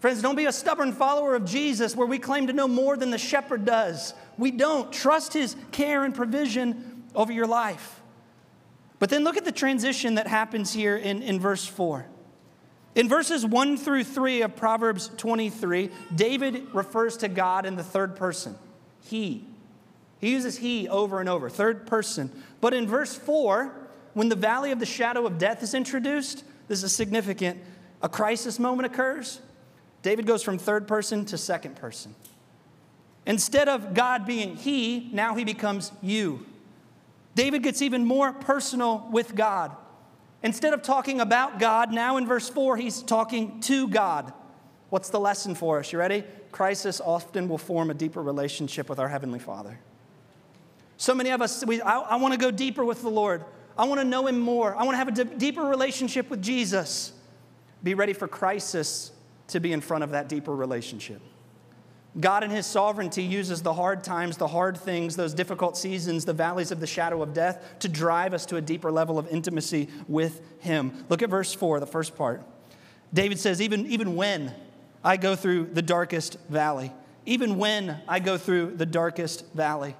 Friends, 0.00 0.20
don't 0.20 0.36
be 0.36 0.44
a 0.44 0.52
stubborn 0.52 0.92
follower 0.92 1.34
of 1.34 1.46
Jesus 1.46 1.96
where 1.96 2.06
we 2.06 2.18
claim 2.18 2.46
to 2.48 2.52
know 2.52 2.68
more 2.68 2.98
than 2.98 3.10
the 3.10 3.16
shepherd 3.16 3.64
does. 3.64 4.12
We 4.36 4.50
don't. 4.50 4.92
Trust 4.92 5.32
his 5.32 5.56
care 5.72 6.04
and 6.04 6.14
provision 6.14 7.04
over 7.14 7.32
your 7.32 7.46
life. 7.46 8.02
But 9.04 9.10
then 9.10 9.22
look 9.22 9.36
at 9.36 9.44
the 9.44 9.52
transition 9.52 10.14
that 10.14 10.26
happens 10.26 10.72
here 10.72 10.96
in, 10.96 11.20
in 11.20 11.38
verse 11.38 11.66
4. 11.66 12.06
In 12.94 13.06
verses 13.06 13.44
1 13.44 13.76
through 13.76 14.04
3 14.04 14.40
of 14.40 14.56
Proverbs 14.56 15.10
23, 15.18 15.90
David 16.14 16.68
refers 16.72 17.18
to 17.18 17.28
God 17.28 17.66
in 17.66 17.76
the 17.76 17.84
third 17.84 18.16
person, 18.16 18.56
he. 19.02 19.44
He 20.20 20.30
uses 20.30 20.56
he 20.56 20.88
over 20.88 21.20
and 21.20 21.28
over, 21.28 21.50
third 21.50 21.86
person. 21.86 22.32
But 22.62 22.72
in 22.72 22.86
verse 22.86 23.14
4, 23.14 23.74
when 24.14 24.30
the 24.30 24.36
valley 24.36 24.72
of 24.72 24.78
the 24.80 24.86
shadow 24.86 25.26
of 25.26 25.36
death 25.36 25.62
is 25.62 25.74
introduced, 25.74 26.42
this 26.68 26.82
is 26.82 26.96
significant. 26.96 27.60
A 28.00 28.08
crisis 28.08 28.58
moment 28.58 28.86
occurs. 28.86 29.38
David 30.00 30.24
goes 30.26 30.42
from 30.42 30.56
third 30.56 30.88
person 30.88 31.26
to 31.26 31.36
second 31.36 31.76
person. 31.76 32.14
Instead 33.26 33.68
of 33.68 33.92
God 33.92 34.24
being 34.24 34.56
he, 34.56 35.10
now 35.12 35.34
he 35.34 35.44
becomes 35.44 35.92
you. 36.00 36.46
David 37.34 37.62
gets 37.62 37.82
even 37.82 38.04
more 38.04 38.32
personal 38.32 39.08
with 39.10 39.34
God. 39.34 39.76
Instead 40.42 40.74
of 40.74 40.82
talking 40.82 41.20
about 41.20 41.58
God, 41.58 41.92
now 41.92 42.16
in 42.16 42.26
verse 42.26 42.48
4, 42.48 42.76
he's 42.76 43.02
talking 43.02 43.60
to 43.62 43.88
God. 43.88 44.32
What's 44.90 45.08
the 45.08 45.18
lesson 45.18 45.54
for 45.54 45.80
us? 45.80 45.92
You 45.92 45.98
ready? 45.98 46.22
Crisis 46.52 47.00
often 47.00 47.48
will 47.48 47.58
form 47.58 47.90
a 47.90 47.94
deeper 47.94 48.22
relationship 48.22 48.88
with 48.88 48.98
our 48.98 49.08
Heavenly 49.08 49.38
Father. 49.38 49.80
So 50.96 51.14
many 51.14 51.30
of 51.30 51.42
us, 51.42 51.64
we, 51.66 51.80
I, 51.80 51.98
I 51.98 52.16
want 52.16 52.32
to 52.32 52.38
go 52.38 52.50
deeper 52.50 52.84
with 52.84 53.02
the 53.02 53.08
Lord. 53.08 53.44
I 53.76 53.86
want 53.86 54.00
to 54.00 54.04
know 54.04 54.26
Him 54.26 54.38
more. 54.38 54.76
I 54.76 54.84
want 54.84 54.92
to 54.92 54.98
have 54.98 55.08
a 55.08 55.24
d- 55.24 55.36
deeper 55.36 55.62
relationship 55.62 56.30
with 56.30 56.42
Jesus. 56.42 57.12
Be 57.82 57.94
ready 57.94 58.12
for 58.12 58.28
crisis 58.28 59.10
to 59.48 59.60
be 59.60 59.72
in 59.72 59.80
front 59.80 60.04
of 60.04 60.10
that 60.10 60.28
deeper 60.28 60.54
relationship. 60.54 61.20
God, 62.20 62.44
in 62.44 62.50
His 62.50 62.66
sovereignty, 62.66 63.24
uses 63.24 63.62
the 63.62 63.72
hard 63.72 64.04
times, 64.04 64.36
the 64.36 64.46
hard 64.46 64.76
things, 64.76 65.16
those 65.16 65.34
difficult 65.34 65.76
seasons, 65.76 66.24
the 66.24 66.32
valleys 66.32 66.70
of 66.70 66.78
the 66.78 66.86
shadow 66.86 67.22
of 67.22 67.34
death 67.34 67.78
to 67.80 67.88
drive 67.88 68.32
us 68.34 68.46
to 68.46 68.56
a 68.56 68.60
deeper 68.60 68.92
level 68.92 69.18
of 69.18 69.26
intimacy 69.28 69.88
with 70.06 70.40
Him. 70.60 71.04
Look 71.08 71.22
at 71.22 71.30
verse 71.30 71.52
4, 71.52 71.80
the 71.80 71.86
first 71.86 72.16
part. 72.16 72.42
David 73.12 73.40
says, 73.40 73.60
Even, 73.60 73.86
even 73.86 74.14
when 74.14 74.54
I 75.02 75.16
go 75.16 75.34
through 75.34 75.70
the 75.72 75.82
darkest 75.82 76.38
valley, 76.48 76.92
even 77.26 77.58
when 77.58 78.00
I 78.06 78.20
go 78.20 78.38
through 78.38 78.76
the 78.76 78.86
darkest 78.86 79.52
valley. 79.52 79.96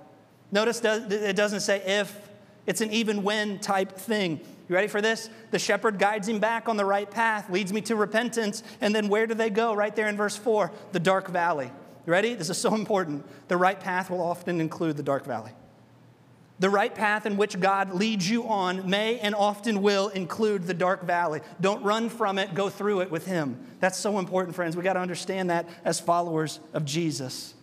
Notice 0.53 0.81
it 0.85 1.35
doesn't 1.37 1.61
say 1.61 1.83
if, 1.85 2.29
it's 2.67 2.81
an 2.81 2.93
even 2.93 3.23
when 3.23 3.59
type 3.59 3.93
thing. 3.97 4.41
You 4.69 4.75
ready 4.75 4.89
for 4.89 5.03
this? 5.03 5.29
The 5.51 5.59
shepherd 5.59 5.99
guides 5.99 6.29
him 6.29 6.39
back 6.39 6.69
on 6.69 6.77
the 6.77 6.85
right 6.85 7.11
path, 7.11 7.51
leads 7.51 7.73
me 7.73 7.81
to 7.83 7.97
repentance, 7.97 8.63
and 8.81 8.95
then 8.95 9.09
where 9.09 9.27
do 9.27 9.35
they 9.35 9.51
go? 9.51 9.75
Right 9.75 9.95
there 9.95 10.09
in 10.09 10.17
verse 10.17 10.37
4 10.37 10.71
the 10.93 11.01
dark 11.01 11.29
valley. 11.29 11.71
Ready? 12.07 12.35
This 12.35 12.51
is 12.51 12.59
so 12.59 12.75
important. 12.75 13.27
The 13.49 13.57
right 13.57 13.79
path 13.79 14.11
will 14.11 14.23
often 14.23 14.61
include 14.61 14.97
the 14.97 15.03
dark 15.03 15.25
valley. 15.25 15.53
The 16.61 16.71
right 16.71 16.95
path 16.95 17.27
in 17.27 17.37
which 17.37 17.59
God 17.59 17.95
leads 17.95 18.31
you 18.31 18.47
on 18.47 18.89
may 18.89 19.19
and 19.19 19.35
often 19.35 19.83
will 19.83 20.09
include 20.11 20.67
the 20.67 20.75
dark 20.75 21.03
valley. 21.03 21.41
Don't 21.61 21.83
run 21.83 22.09
from 22.09 22.39
it, 22.39 22.55
go 22.55 22.69
through 22.69 23.01
it 23.01 23.11
with 23.11 23.27
Him. 23.27 23.59
That's 23.81 23.99
so 23.99 24.19
important, 24.19 24.55
friends. 24.55 24.77
We 24.77 24.85
got 24.85 24.93
to 24.93 25.01
understand 25.01 25.51
that 25.51 25.69
as 25.85 25.99
followers 25.99 26.61
of 26.73 26.85
Jesus. 26.85 27.55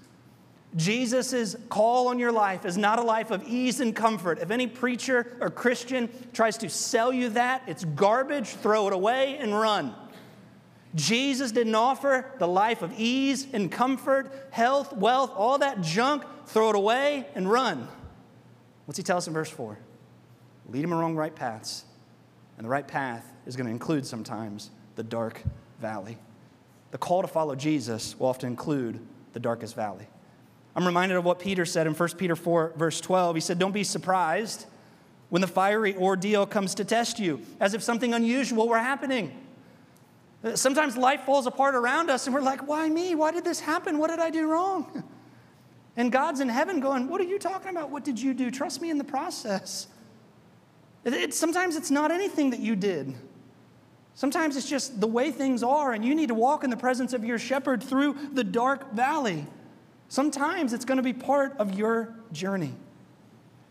Jesus' 0.75 1.56
call 1.69 2.08
on 2.08 2.19
your 2.19 2.32
life 2.32 2.65
is 2.65 2.77
not 2.77 2.99
a 2.99 3.01
life 3.01 3.32
of 3.32 3.43
ease 3.47 3.80
and 3.80 3.95
comfort. 3.95 4.39
If 4.39 4.51
any 4.51 4.67
preacher 4.67 5.38
or 5.39 5.49
Christian 5.49 6.10
tries 6.34 6.58
to 6.60 6.69
sell 6.69 7.12
you 7.13 7.30
that, 7.30 7.63
it's 7.67 7.84
garbage, 7.84 8.47
throw 8.47 8.88
it 8.88 8.93
away 8.93 9.38
and 9.38 9.54
run. 9.54 9.95
Jesus 10.93 11.51
didn't 11.51 11.75
offer 11.75 12.25
the 12.38 12.47
life 12.47 12.82
of 12.82 12.93
ease 12.97 13.47
and 13.54 13.71
comfort, 13.71 14.47
health, 14.51 14.93
wealth, 14.93 15.32
all 15.36 15.60
that 15.60 15.82
junk, 15.82 16.23
throw 16.47 16.69
it 16.69 16.75
away 16.75 17.25
and 17.34 17.49
run. 17.49 17.88
What's 18.86 18.97
he 18.97 19.04
tell 19.04 19.17
us 19.17 19.27
in 19.27 19.34
verse 19.34 19.49
4? 19.49 19.77
Lead 20.69 20.84
him 20.84 20.91
along 20.91 21.15
right 21.15 21.34
paths. 21.34 21.86
And 22.58 22.65
the 22.65 22.69
right 22.69 22.88
path 22.88 23.25
is 23.45 23.56
going 23.56 23.67
to 23.67 23.71
include 23.71 24.06
sometimes 24.06 24.69
the 24.95 25.04
dark 25.04 25.41
valley. 25.80 26.17
The 26.91 26.97
call 26.97 27.21
to 27.21 27.27
follow 27.27 27.56
Jesus 27.56 28.19
will 28.19 28.27
often 28.27 28.49
include 28.49 28.99
the 29.34 29.39
darkest 29.39 29.75
valley. 29.75 30.08
I'm 30.75 30.86
reminded 30.86 31.17
of 31.17 31.25
what 31.25 31.39
Peter 31.39 31.65
said 31.65 31.88
in 31.88 31.93
1 31.93 32.10
Peter 32.17 32.36
4, 32.36 32.73
verse 32.75 33.01
12. 33.01 33.36
He 33.36 33.41
said, 33.41 33.60
Don't 33.60 33.71
be 33.71 33.84
surprised 33.84 34.65
when 35.30 35.41
the 35.41 35.47
fiery 35.47 35.95
ordeal 35.95 36.45
comes 36.45 36.75
to 36.75 36.86
test 36.86 37.19
you, 37.19 37.41
as 37.60 37.73
if 37.73 37.82
something 37.82 38.13
unusual 38.13 38.67
were 38.67 38.77
happening. 38.77 39.32
Sometimes 40.56 40.97
life 40.97 41.21
falls 41.21 41.45
apart 41.45 41.75
around 41.75 42.10
us 42.10 42.25
and 42.25 42.34
we're 42.34 42.41
like, 42.41 42.67
why 42.67 42.89
me? 42.89 43.13
Why 43.13 43.32
did 43.32 43.43
this 43.43 43.60
happen? 43.60 43.97
What 43.99 44.10
did 44.10 44.19
I 44.19 44.30
do 44.30 44.47
wrong? 44.47 45.04
And 45.97 46.10
God's 46.10 46.39
in 46.39 46.47
heaven 46.47 46.80
going, 46.80 47.10
what 47.10 47.19
are 47.19 47.25
you 47.25 47.38
talking 47.38 47.69
about? 47.69 47.89
What 47.89 48.06
did 48.06 48.17
you 48.17 48.34
do? 48.34 48.49
Trust 48.49 48.82
me 48.82 48.89
in 48.89 48.97
the 48.97 49.04
process. 49.04 49.88
It, 51.04 51.13
it, 51.13 51.34
sometimes 51.34 51.75
it's 51.75 51.91
not 51.91 52.12
anything 52.12 52.51
that 52.51 52.62
you 52.62 52.77
did. 52.77 53.13
Sometimes 54.13 54.56
it's 54.56 54.69
just 54.69 55.01
the 55.01 55.08
way 55.08 55.32
things 55.32 55.63
are, 55.63 55.91
and 55.91 56.06
you 56.06 56.15
need 56.15 56.27
to 56.27 56.34
walk 56.34 56.63
in 56.63 56.69
the 56.69 56.77
presence 56.77 57.12
of 57.12 57.25
your 57.25 57.38
shepherd 57.38 57.84
through 57.84 58.15
the 58.32 58.43
dark 58.43 58.93
valley. 58.93 59.45
Sometimes 60.08 60.73
it's 60.73 60.86
going 60.86 60.97
to 60.97 61.04
be 61.04 61.13
part 61.13 61.58
of 61.58 61.77
your 61.77 62.15
journey. 62.32 62.73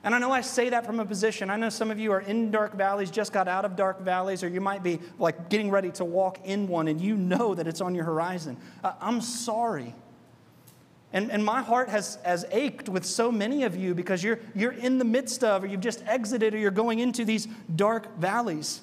And 0.03 0.15
I 0.15 0.19
know 0.19 0.31
I 0.31 0.41
say 0.41 0.71
that 0.71 0.87
from 0.87 0.99
a 0.99 1.05
position. 1.05 1.51
I 1.51 1.57
know 1.57 1.69
some 1.69 1.91
of 1.91 1.99
you 1.99 2.11
are 2.13 2.21
in 2.21 2.51
dark 2.51 2.75
valleys, 2.75 3.11
just 3.11 3.33
got 3.33 3.49
out 3.49 3.67
of 3.67 3.77
dark 3.77 4.01
valleys, 4.01 4.43
or 4.43 4.49
you 4.49 4.61
might 4.61 4.83
be 4.83 4.99
like 5.19 5.51
getting 5.51 5.71
ready 5.71 5.91
to 5.93 6.05
walk 6.05 6.39
in 6.45 6.69
one 6.69 6.89
and 6.89 7.01
you 7.01 7.17
know 7.17 7.55
that 7.55 7.67
it's 7.67 7.83
on 7.83 7.95
your 7.95 8.05
horizon. 8.05 8.57
Uh, 8.83 8.93
I'm 9.01 9.21
sorry. 9.21 9.95
And, 11.13 11.31
and 11.31 11.45
my 11.45 11.61
heart 11.61 11.89
has, 11.89 12.19
has 12.25 12.47
ached 12.51 12.89
with 12.89 13.05
so 13.05 13.31
many 13.33 13.65
of 13.65 13.77
you 13.77 13.95
because 13.95 14.23
you're, 14.23 14.39
you're 14.55 14.73
in 14.73 14.99
the 14.99 15.05
midst 15.05 15.43
of, 15.45 15.65
or 15.65 15.67
you've 15.67 15.81
just 15.81 16.03
exited, 16.07 16.55
or 16.55 16.59
you're 16.59 16.71
going 16.71 17.01
into 17.01 17.25
these 17.25 17.47
dark 17.75 18.17
valleys. 18.19 18.81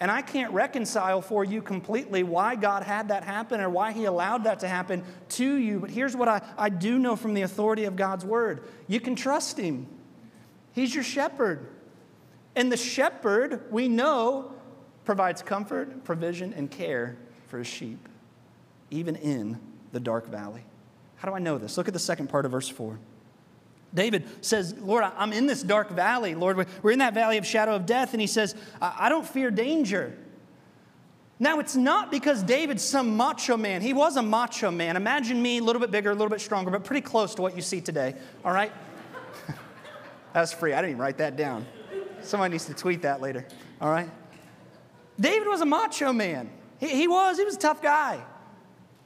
And 0.00 0.10
I 0.10 0.22
can't 0.22 0.50
reconcile 0.52 1.20
for 1.20 1.44
you 1.44 1.60
completely 1.60 2.22
why 2.22 2.56
God 2.56 2.82
had 2.82 3.08
that 3.08 3.22
happen 3.22 3.60
or 3.60 3.68
why 3.68 3.92
He 3.92 4.06
allowed 4.06 4.44
that 4.44 4.60
to 4.60 4.68
happen 4.68 5.04
to 5.30 5.54
you. 5.56 5.78
But 5.78 5.90
here's 5.90 6.16
what 6.16 6.26
I, 6.26 6.40
I 6.56 6.70
do 6.70 6.98
know 6.98 7.14
from 7.14 7.34
the 7.34 7.42
authority 7.42 7.84
of 7.84 7.96
God's 7.96 8.24
word 8.24 8.64
you 8.88 8.98
can 8.98 9.14
trust 9.14 9.58
Him, 9.58 9.86
He's 10.72 10.94
your 10.94 11.04
shepherd. 11.04 11.66
And 12.56 12.70
the 12.70 12.76
shepherd, 12.76 13.70
we 13.70 13.88
know, 13.88 14.52
provides 15.04 15.42
comfort, 15.42 16.04
provision, 16.04 16.52
and 16.52 16.70
care 16.70 17.16
for 17.48 17.58
his 17.58 17.66
sheep, 17.66 18.08
even 18.90 19.16
in 19.16 19.58
the 19.92 20.00
dark 20.00 20.28
valley. 20.28 20.64
How 21.16 21.28
do 21.28 21.34
I 21.34 21.38
know 21.38 21.58
this? 21.58 21.76
Look 21.76 21.88
at 21.88 21.94
the 21.94 22.00
second 22.00 22.28
part 22.28 22.44
of 22.44 22.52
verse 22.52 22.68
4. 22.68 22.98
David 23.92 24.24
says, 24.40 24.74
Lord, 24.78 25.04
I'm 25.04 25.32
in 25.32 25.46
this 25.46 25.62
dark 25.62 25.90
valley. 25.90 26.34
Lord, 26.34 26.66
we're 26.82 26.92
in 26.92 27.00
that 27.00 27.12
valley 27.12 27.38
of 27.38 27.46
shadow 27.46 27.74
of 27.74 27.86
death. 27.86 28.12
And 28.12 28.20
he 28.20 28.26
says, 28.26 28.54
I 28.80 29.08
don't 29.08 29.26
fear 29.26 29.50
danger. 29.50 30.16
Now, 31.42 31.58
it's 31.58 31.74
not 31.74 32.10
because 32.10 32.42
David's 32.42 32.84
some 32.84 33.16
macho 33.16 33.56
man. 33.56 33.80
He 33.80 33.92
was 33.92 34.16
a 34.16 34.22
macho 34.22 34.70
man. 34.70 34.96
Imagine 34.96 35.40
me, 35.40 35.58
a 35.58 35.62
little 35.62 35.80
bit 35.80 35.90
bigger, 35.90 36.10
a 36.10 36.14
little 36.14 36.28
bit 36.28 36.40
stronger, 36.40 36.70
but 36.70 36.84
pretty 36.84 37.00
close 37.00 37.34
to 37.36 37.42
what 37.42 37.56
you 37.56 37.62
see 37.62 37.80
today. 37.80 38.14
All 38.44 38.52
right? 38.52 38.72
That 40.32 40.40
was 40.40 40.52
free. 40.52 40.72
I 40.72 40.76
didn't 40.76 40.90
even 40.90 41.02
write 41.02 41.18
that 41.18 41.36
down. 41.36 41.66
Somebody 42.22 42.52
needs 42.52 42.66
to 42.66 42.74
tweet 42.74 43.02
that 43.02 43.20
later. 43.20 43.46
All 43.80 43.90
right? 43.90 44.10
David 45.18 45.48
was 45.48 45.60
a 45.60 45.66
macho 45.66 46.12
man. 46.12 46.50
He, 46.78 46.88
he 46.88 47.08
was. 47.08 47.38
He 47.38 47.44
was 47.44 47.56
a 47.56 47.58
tough 47.58 47.82
guy. 47.82 48.22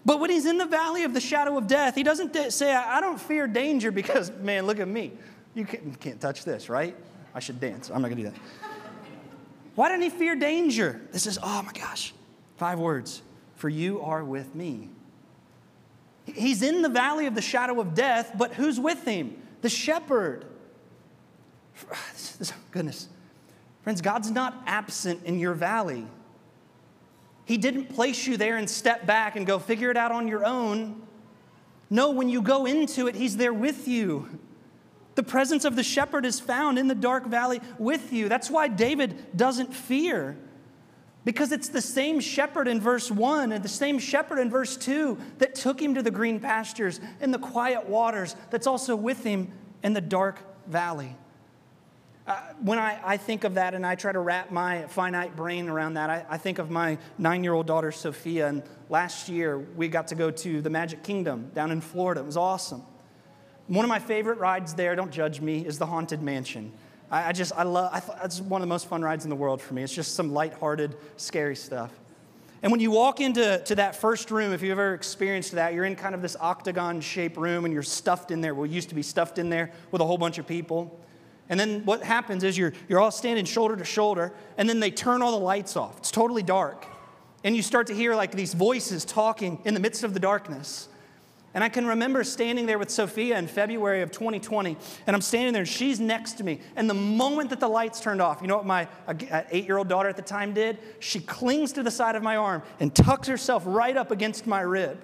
But 0.05 0.21
when 0.21 0.31
he's 0.31 0.47
in 0.47 0.59
the 0.59 0.67
valley 0.67 1.05
of 1.05 1.15
the 1.15 1.21
shadow 1.21 1.57
of 1.57 1.67
death, 1.67 1.95
he 1.95 2.03
doesn't 2.03 2.53
say, 2.53 2.75
I 2.75 3.01
don't 3.01 3.21
fear 3.21 3.47
danger 3.47 3.91
because, 3.91 4.31
man, 4.41 4.67
look 4.67 4.79
at 4.79 4.89
me. 4.89 5.13
You 5.55 5.65
can't, 5.65 5.99
can't 6.01 6.21
touch 6.21 6.45
this, 6.45 6.69
right? 6.69 6.97
I 7.35 7.41
should 7.41 7.61
dance. 7.61 7.91
I'm 7.91 8.03
not 8.03 8.09
going 8.09 8.19
to 8.19 8.25
do 8.25 8.31
that. 8.31 8.41
Why 9.75 9.89
didn't 9.89 10.03
he 10.03 10.11
fear 10.11 10.37
danger? 10.37 11.01
This 11.11 11.27
is, 11.27 11.39
oh 11.43 11.63
my 11.63 11.73
gosh, 11.73 12.13
five 12.57 12.79
words. 12.79 13.23
For 13.57 13.69
you 13.69 14.03
are 14.03 14.25
with 14.25 14.55
me. 14.55 14.89
He's 16.27 16.63
in 16.63 16.83
the 16.83 16.89
valley 16.89 17.27
of 17.27 17.35
the 17.35 17.43
shadow 17.43 17.81
of 17.81 17.95
death, 17.95 18.33
but 18.37 18.55
who's 18.55 18.79
with 18.79 19.05
him? 19.05 19.37
The 19.63 19.69
shepherd. 19.69 20.47
Goodness. 22.71 23.09
Friends, 23.83 24.01
God's 24.01 24.31
not 24.31 24.63
absent 24.67 25.25
in 25.25 25.39
your 25.39 25.55
valley. 25.55 26.07
He 27.45 27.59
didn't 27.59 27.95
place 27.95 28.27
you 28.27 28.37
there 28.37 28.57
and 28.57 28.69
step 28.69 29.07
back 29.07 29.37
and 29.37 29.47
go 29.47 29.59
figure 29.59 29.91
it 29.91 29.97
out 29.97 30.11
on 30.11 30.27
your 30.27 30.45
own. 30.45 31.03
No, 31.91 32.11
when 32.11 32.29
you 32.29 32.41
go 32.41 32.65
into 32.65 33.07
it, 33.07 33.15
He's 33.15 33.37
there 33.37 33.53
with 33.53 33.87
you. 33.87 34.39
The 35.15 35.23
presence 35.23 35.65
of 35.65 35.77
the 35.77 35.83
shepherd 35.83 36.25
is 36.25 36.41
found 36.41 36.79
in 36.79 36.89
the 36.89 36.95
dark 36.95 37.27
valley 37.27 37.61
with 37.79 38.13
you. 38.13 38.29
That's 38.29 38.51
why 38.51 38.69
David 38.69 39.37
doesn't 39.37 39.73
fear. 39.75 40.37
Because 41.25 41.53
it's 41.53 41.69
the 41.69 41.81
same 41.81 42.21
shepherd 42.21 42.69
in 42.69 42.81
verse 42.81 43.11
1 43.11 43.53
and 43.53 43.65
the 43.65 43.69
same 43.69 43.99
shepherd 43.99 44.39
in 44.39 44.51
verse 44.51 44.77
2 44.77 45.17
that 45.39 45.55
took 45.55 45.81
him 45.81 45.95
to 45.95 46.03
the 46.03 46.11
green 46.11 46.41
pastures 46.41 47.01
and 47.21 47.33
the 47.33 47.39
quiet 47.39 47.89
waters 47.89 48.37
that's 48.51 48.67
also 48.67 48.97
with 48.97 49.23
him 49.25 49.51
in 49.83 49.93
the 49.93 50.01
dark 50.01 50.39
valley. 50.67 51.17
Uh, 52.27 52.41
when 52.63 52.79
I, 52.79 52.99
I, 53.05 53.17
think 53.19 53.45
of 53.45 53.55
that 53.55 53.75
and 53.75 53.85
I 53.85 53.97
try 53.97 54.11
to 54.11 54.19
wrap 54.19 54.51
my 54.51 54.87
finite 54.87 55.37
brain 55.37 55.69
around 55.69 55.95
that, 55.95 56.09
I, 56.09 56.25
I 56.31 56.39
think 56.39 56.59
of 56.59 56.71
my 56.71 56.97
nine 57.19 57.45
year 57.45 57.53
old 57.53 57.67
daughter, 57.67 57.93
Sophia. 57.93 58.49
And 58.49 58.63
last 58.89 59.29
year, 59.29 59.59
we 59.59 59.89
got 59.89 60.09
to 60.09 60.15
go 60.15 60.31
to 60.31 60.63
the 60.63 60.71
Magic 60.71 61.03
Kingdom 61.03 61.51
down 61.55 61.71
in 61.71 61.83
Florida. 61.83 62.23
It 62.23 62.27
was 62.27 62.39
awesome. 62.39 62.83
One 63.67 63.85
of 63.85 63.91
my 63.91 63.99
favorite 63.99 64.39
rides 64.39 64.73
there, 64.73 64.97
don't 64.97 65.13
judge 65.13 65.43
me, 65.43 65.67
is 65.67 65.79
the 65.79 65.85
Haunted 65.85 66.23
Mansion. 66.23 66.73
I, 67.11 67.29
I 67.29 67.33
just, 67.33 67.53
I 67.57 67.63
love, 67.65 67.91
I 67.93 68.01
th- 68.01 68.19
it's 68.25 68.41
one 68.41 68.63
of 68.63 68.67
the 68.67 68.71
most 68.71 68.87
fun 68.87 69.03
rides 69.03 69.25
in 69.25 69.31
the 69.31 69.37
world 69.37 69.61
for 69.61 69.75
me. 69.75 69.83
It's 69.83 69.95
just 69.95 70.15
some 70.15 70.33
lighthearted, 70.33 70.97
scary 71.19 71.57
stuff. 71.57 71.93
And 72.63 72.73
when 72.73 72.81
you 72.81 72.91
walk 72.91 73.21
into 73.21 73.63
to 73.67 73.75
that 73.75 73.97
first 73.97 74.31
room, 74.31 74.55
if 74.55 74.63
you've 74.63 74.71
ever 74.71 74.95
experienced 74.95 75.53
that, 75.53 75.75
you're 75.75 75.85
in 75.85 75.95
kind 75.95 76.15
of 76.15 76.23
this 76.23 76.37
octagon 76.41 77.03
shaped 77.03 77.37
room 77.37 77.67
and 77.67 77.75
you're 77.75 77.83
stuffed 77.83 78.31
in 78.31 78.41
there. 78.41 78.55
Well, 78.55 78.65
used 78.65 78.89
to 78.89 78.95
be 78.95 79.03
stuffed 79.03 79.37
in 79.37 79.51
there 79.51 79.73
with 79.91 80.01
a 80.01 80.07
whole 80.07 80.17
bunch 80.17 80.39
of 80.39 80.47
people. 80.47 81.04
And 81.49 81.61
then 81.61 81.85
what 81.85 82.03
happens 82.03 82.43
is 82.43 82.57
you're, 82.57 82.73
you're 82.89 83.01
all 83.01 83.11
standing 83.11 83.45
shoulder 83.45 83.77
to 83.77 83.85
shoulder, 83.85 84.33
and 84.57 84.69
then 84.69 84.81
they 84.81 84.91
turn 84.91 85.23
all 85.23 85.33
the 85.33 85.45
lights 85.45 85.77
off. 85.77 85.99
It's 85.99 86.11
totally 86.11 86.43
dark. 86.43 86.87
And 87.43 87.55
you 87.55 87.63
start 87.63 87.87
to 87.89 87.95
hear 87.95 88.15
like 88.15 88.33
these 88.33 88.55
voices 88.55 89.05
talking 89.05 89.61
in 89.65 89.75
the 89.75 89.81
midst 89.81 90.05
of 90.05 90.15
the 90.15 90.21
darkness. 90.21 90.89
And 91.53 91.63
I 91.63 91.69
can 91.69 91.87
remember 91.87 92.25
standing 92.25 92.67
there 92.67 92.79
with 92.79 92.91
Sophia 92.91 93.39
in 93.39 93.47
February 93.47 94.03
of 94.03 94.11
2020, 94.11 94.77
and 95.07 95.15
I'm 95.15 95.23
standing 95.23 95.53
there, 95.53 95.63
and 95.63 95.69
she's 95.69 96.01
next 96.01 96.33
to 96.39 96.45
me. 96.45 96.61
And 96.75 96.91
the 96.91 96.95
moment 96.95 97.51
that 97.51 97.61
the 97.61 97.69
lights 97.69 98.01
turned 98.01 98.21
off, 98.21 98.41
you 98.41 98.49
know 98.49 98.57
what 98.57 98.67
my 98.67 98.89
eight 99.53 99.67
year 99.67 99.77
old 99.79 99.89
daughter 99.89 100.09
at 100.09 100.17
the 100.17 100.23
time 100.23 100.53
did? 100.55 100.79
She 100.99 101.21
clings 101.21 101.73
to 101.75 101.83
the 101.83 101.93
side 101.93 102.17
of 102.17 102.25
my 102.25 102.37
arm 102.37 102.63
and 102.81 102.93
tucks 102.93 103.29
herself 103.29 103.63
right 103.67 103.97
up 103.97 104.11
against 104.11 104.47
my 104.47 104.63
rib. 104.63 105.01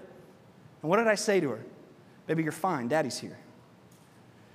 And 0.82 0.90
what 0.90 0.96
did 0.96 1.06
I 1.06 1.14
say 1.14 1.38
to 1.38 1.50
her? 1.50 1.60
Baby, 2.26 2.42
you're 2.42 2.52
fine. 2.52 2.88
Daddy's 2.88 3.18
here. 3.18 3.38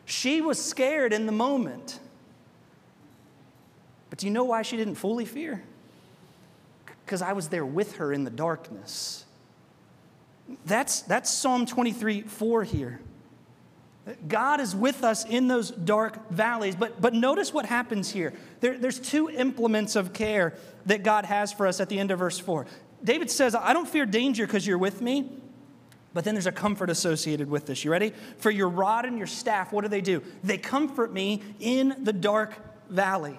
She 0.06 0.42
was 0.42 0.64
scared 0.64 1.14
in 1.14 1.26
the 1.26 1.32
moment. 1.32 2.00
But 4.10 4.20
do 4.20 4.28
you 4.28 4.32
know 4.32 4.46
why 4.46 4.62
she 4.62 4.78
didn't 4.78 4.96
fully 4.96 5.26
fear? 5.26 5.64
Because 7.06 7.22
I 7.22 7.34
was 7.34 7.50
there 7.50 7.66
with 7.66 7.98
her 7.98 8.14
in 8.14 8.24
the 8.24 8.30
darkness. 8.30 9.26
That's, 10.66 11.02
that's 11.02 11.32
Psalm 11.32 11.66
23 11.66 12.22
4 12.22 12.64
here. 12.64 13.00
God 14.28 14.60
is 14.60 14.76
with 14.76 15.04
us 15.04 15.26
in 15.26 15.48
those 15.48 15.72
dark 15.72 16.30
valleys. 16.30 16.76
But, 16.76 17.02
but 17.02 17.16
notice 17.16 17.52
what 17.52 17.66
happens 17.66 18.12
here. 18.12 18.34
There, 18.60 18.78
there's 18.78 19.00
two 19.00 19.30
implements 19.30 19.96
of 19.96 20.14
care 20.14 20.54
that 20.86 21.02
God 21.02 21.26
has 21.26 21.52
for 21.52 21.66
us 21.66 21.80
at 21.80 21.90
the 21.90 21.98
end 21.98 22.12
of 22.12 22.20
verse 22.20 22.38
4. 22.38 22.68
David 23.04 23.32
says, 23.32 23.56
I 23.56 23.74
don't 23.74 23.88
fear 23.88 24.06
danger 24.06 24.46
because 24.46 24.66
you're 24.66 24.78
with 24.78 25.02
me. 25.02 25.32
But 26.16 26.24
then 26.24 26.34
there's 26.34 26.48
a 26.48 26.52
comfort 26.54 26.90
associated 26.90 27.50
with 27.50 27.66
this. 27.66 27.84
You 27.84 27.92
ready? 27.92 28.14
For 28.38 28.50
your 28.50 28.70
rod 28.70 29.04
and 29.04 29.18
your 29.18 29.28
staff, 29.28 29.74
what 29.74 29.82
do 29.82 29.90
they 29.90 30.00
do? 30.00 30.24
They 30.46 30.58
comfort 30.58 31.12
me 31.12 31.44
in 31.60 31.94
the 32.04 32.14
dark 32.14 32.56
valley. 32.90 33.38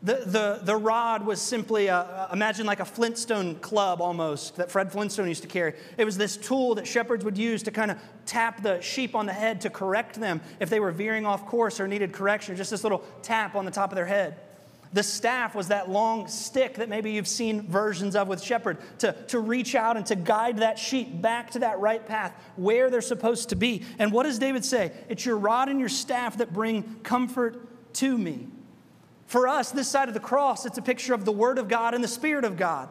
The, 0.00 0.22
the, 0.24 0.60
the 0.62 0.76
rod 0.76 1.26
was 1.26 1.42
simply, 1.42 1.88
a, 1.88 2.28
imagine 2.32 2.64
like 2.64 2.78
a 2.78 2.84
Flintstone 2.84 3.56
club 3.56 4.00
almost 4.00 4.54
that 4.56 4.70
Fred 4.70 4.92
Flintstone 4.92 5.26
used 5.26 5.42
to 5.42 5.48
carry. 5.48 5.74
It 5.98 6.04
was 6.04 6.16
this 6.16 6.36
tool 6.36 6.76
that 6.76 6.86
shepherds 6.86 7.24
would 7.24 7.36
use 7.36 7.64
to 7.64 7.72
kind 7.72 7.90
of 7.90 7.98
tap 8.24 8.62
the 8.62 8.80
sheep 8.80 9.16
on 9.16 9.26
the 9.26 9.32
head 9.32 9.60
to 9.62 9.68
correct 9.68 10.20
them 10.20 10.40
if 10.60 10.70
they 10.70 10.78
were 10.78 10.92
veering 10.92 11.26
off 11.26 11.44
course 11.44 11.80
or 11.80 11.88
needed 11.88 12.12
correction, 12.12 12.54
just 12.54 12.70
this 12.70 12.84
little 12.84 13.04
tap 13.22 13.56
on 13.56 13.64
the 13.64 13.70
top 13.72 13.90
of 13.90 13.96
their 13.96 14.06
head. 14.06 14.36
The 14.92 15.02
staff 15.04 15.54
was 15.54 15.68
that 15.68 15.88
long 15.88 16.26
stick 16.26 16.74
that 16.74 16.88
maybe 16.88 17.12
you've 17.12 17.28
seen 17.28 17.62
versions 17.62 18.16
of 18.16 18.26
with 18.26 18.42
shepherd 18.42 18.78
to, 18.98 19.12
to 19.28 19.38
reach 19.38 19.76
out 19.76 19.96
and 19.96 20.04
to 20.06 20.16
guide 20.16 20.58
that 20.58 20.78
sheep 20.80 21.22
back 21.22 21.52
to 21.52 21.60
that 21.60 21.78
right 21.78 22.04
path 22.04 22.34
where 22.56 22.90
they're 22.90 23.00
supposed 23.00 23.50
to 23.50 23.56
be. 23.56 23.84
And 24.00 24.12
what 24.12 24.24
does 24.24 24.40
David 24.40 24.64
say? 24.64 24.92
It's 25.08 25.24
your 25.24 25.36
rod 25.38 25.68
and 25.68 25.78
your 25.78 25.88
staff 25.88 26.38
that 26.38 26.52
bring 26.52 26.96
comfort 27.04 27.94
to 27.94 28.18
me. 28.18 28.48
For 29.26 29.46
us, 29.46 29.70
this 29.70 29.86
side 29.86 30.08
of 30.08 30.14
the 30.14 30.20
cross, 30.20 30.66
it's 30.66 30.78
a 30.78 30.82
picture 30.82 31.14
of 31.14 31.24
the 31.24 31.30
Word 31.30 31.58
of 31.58 31.68
God 31.68 31.94
and 31.94 32.02
the 32.02 32.08
Spirit 32.08 32.44
of 32.44 32.56
God. 32.56 32.88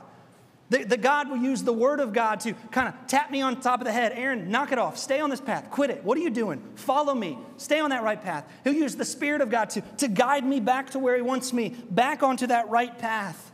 The, 0.70 0.84
the, 0.84 0.98
God 0.98 1.30
will 1.30 1.38
use 1.38 1.64
the 1.64 1.74
word 1.74 2.00
of 2.00 2.14
God 2.14 2.40
to 2.42 2.54
kind 2.72 2.88
of 2.88 2.94
tap 3.08 3.32
me 3.32 3.42
on 3.42 3.60
top 3.60 3.82
of 3.82 3.86
the 3.86 3.92
head. 3.92 4.12
Aaron, 4.14 4.52
knock 4.52 4.72
it 4.72 4.78
off. 4.78 5.00
Stay 5.00 5.20
on 5.20 5.32
this 5.32 5.42
path. 5.42 5.72
Quit 5.72 5.90
it. 5.90 6.04
What 6.04 6.16
are 6.18 6.22
you 6.22 6.30
doing? 6.30 6.62
Follow 6.76 7.16
me. 7.16 7.40
Stay 7.58 7.80
on 7.80 7.90
that 7.90 8.04
right 8.04 8.22
path. 8.22 8.48
He'll 8.64 8.74
use 8.74 8.96
the 8.96 9.06
Spirit 9.06 9.42
of 9.42 9.50
God 9.50 9.72
to, 9.72 9.82
to 9.98 10.08
guide 10.08 10.46
me 10.46 10.60
back 10.60 10.92
to 10.92 11.00
where 11.00 11.16
He 11.16 11.24
wants 11.24 11.54
me, 11.54 11.76
back 11.90 12.22
onto 12.22 12.46
that 12.48 12.70
right 12.70 12.96
path. 12.98 13.52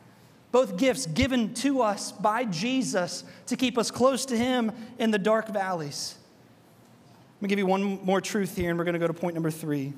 Both 0.52 0.76
gifts 0.78 1.06
given 1.06 1.54
to 1.56 1.82
us 1.82 2.12
by 2.12 2.46
Jesus 2.46 3.24
to 3.48 3.56
keep 3.56 3.78
us 3.78 3.92
close 3.92 4.26
to 4.26 4.38
Him 4.38 4.74
in 5.00 5.12
the 5.12 5.20
dark 5.20 5.48
valleys. 5.48 6.18
Let 7.38 7.42
me 7.44 7.48
give 7.50 7.60
you 7.60 7.66
one 7.66 8.04
more 8.04 8.20
truth 8.20 8.58
here, 8.58 8.70
and 8.70 8.78
we're 8.78 8.86
going 8.86 8.94
to 8.94 9.00
go 9.00 9.08
to 9.08 9.14
point 9.14 9.36
number 9.36 9.52
three. 9.52 9.94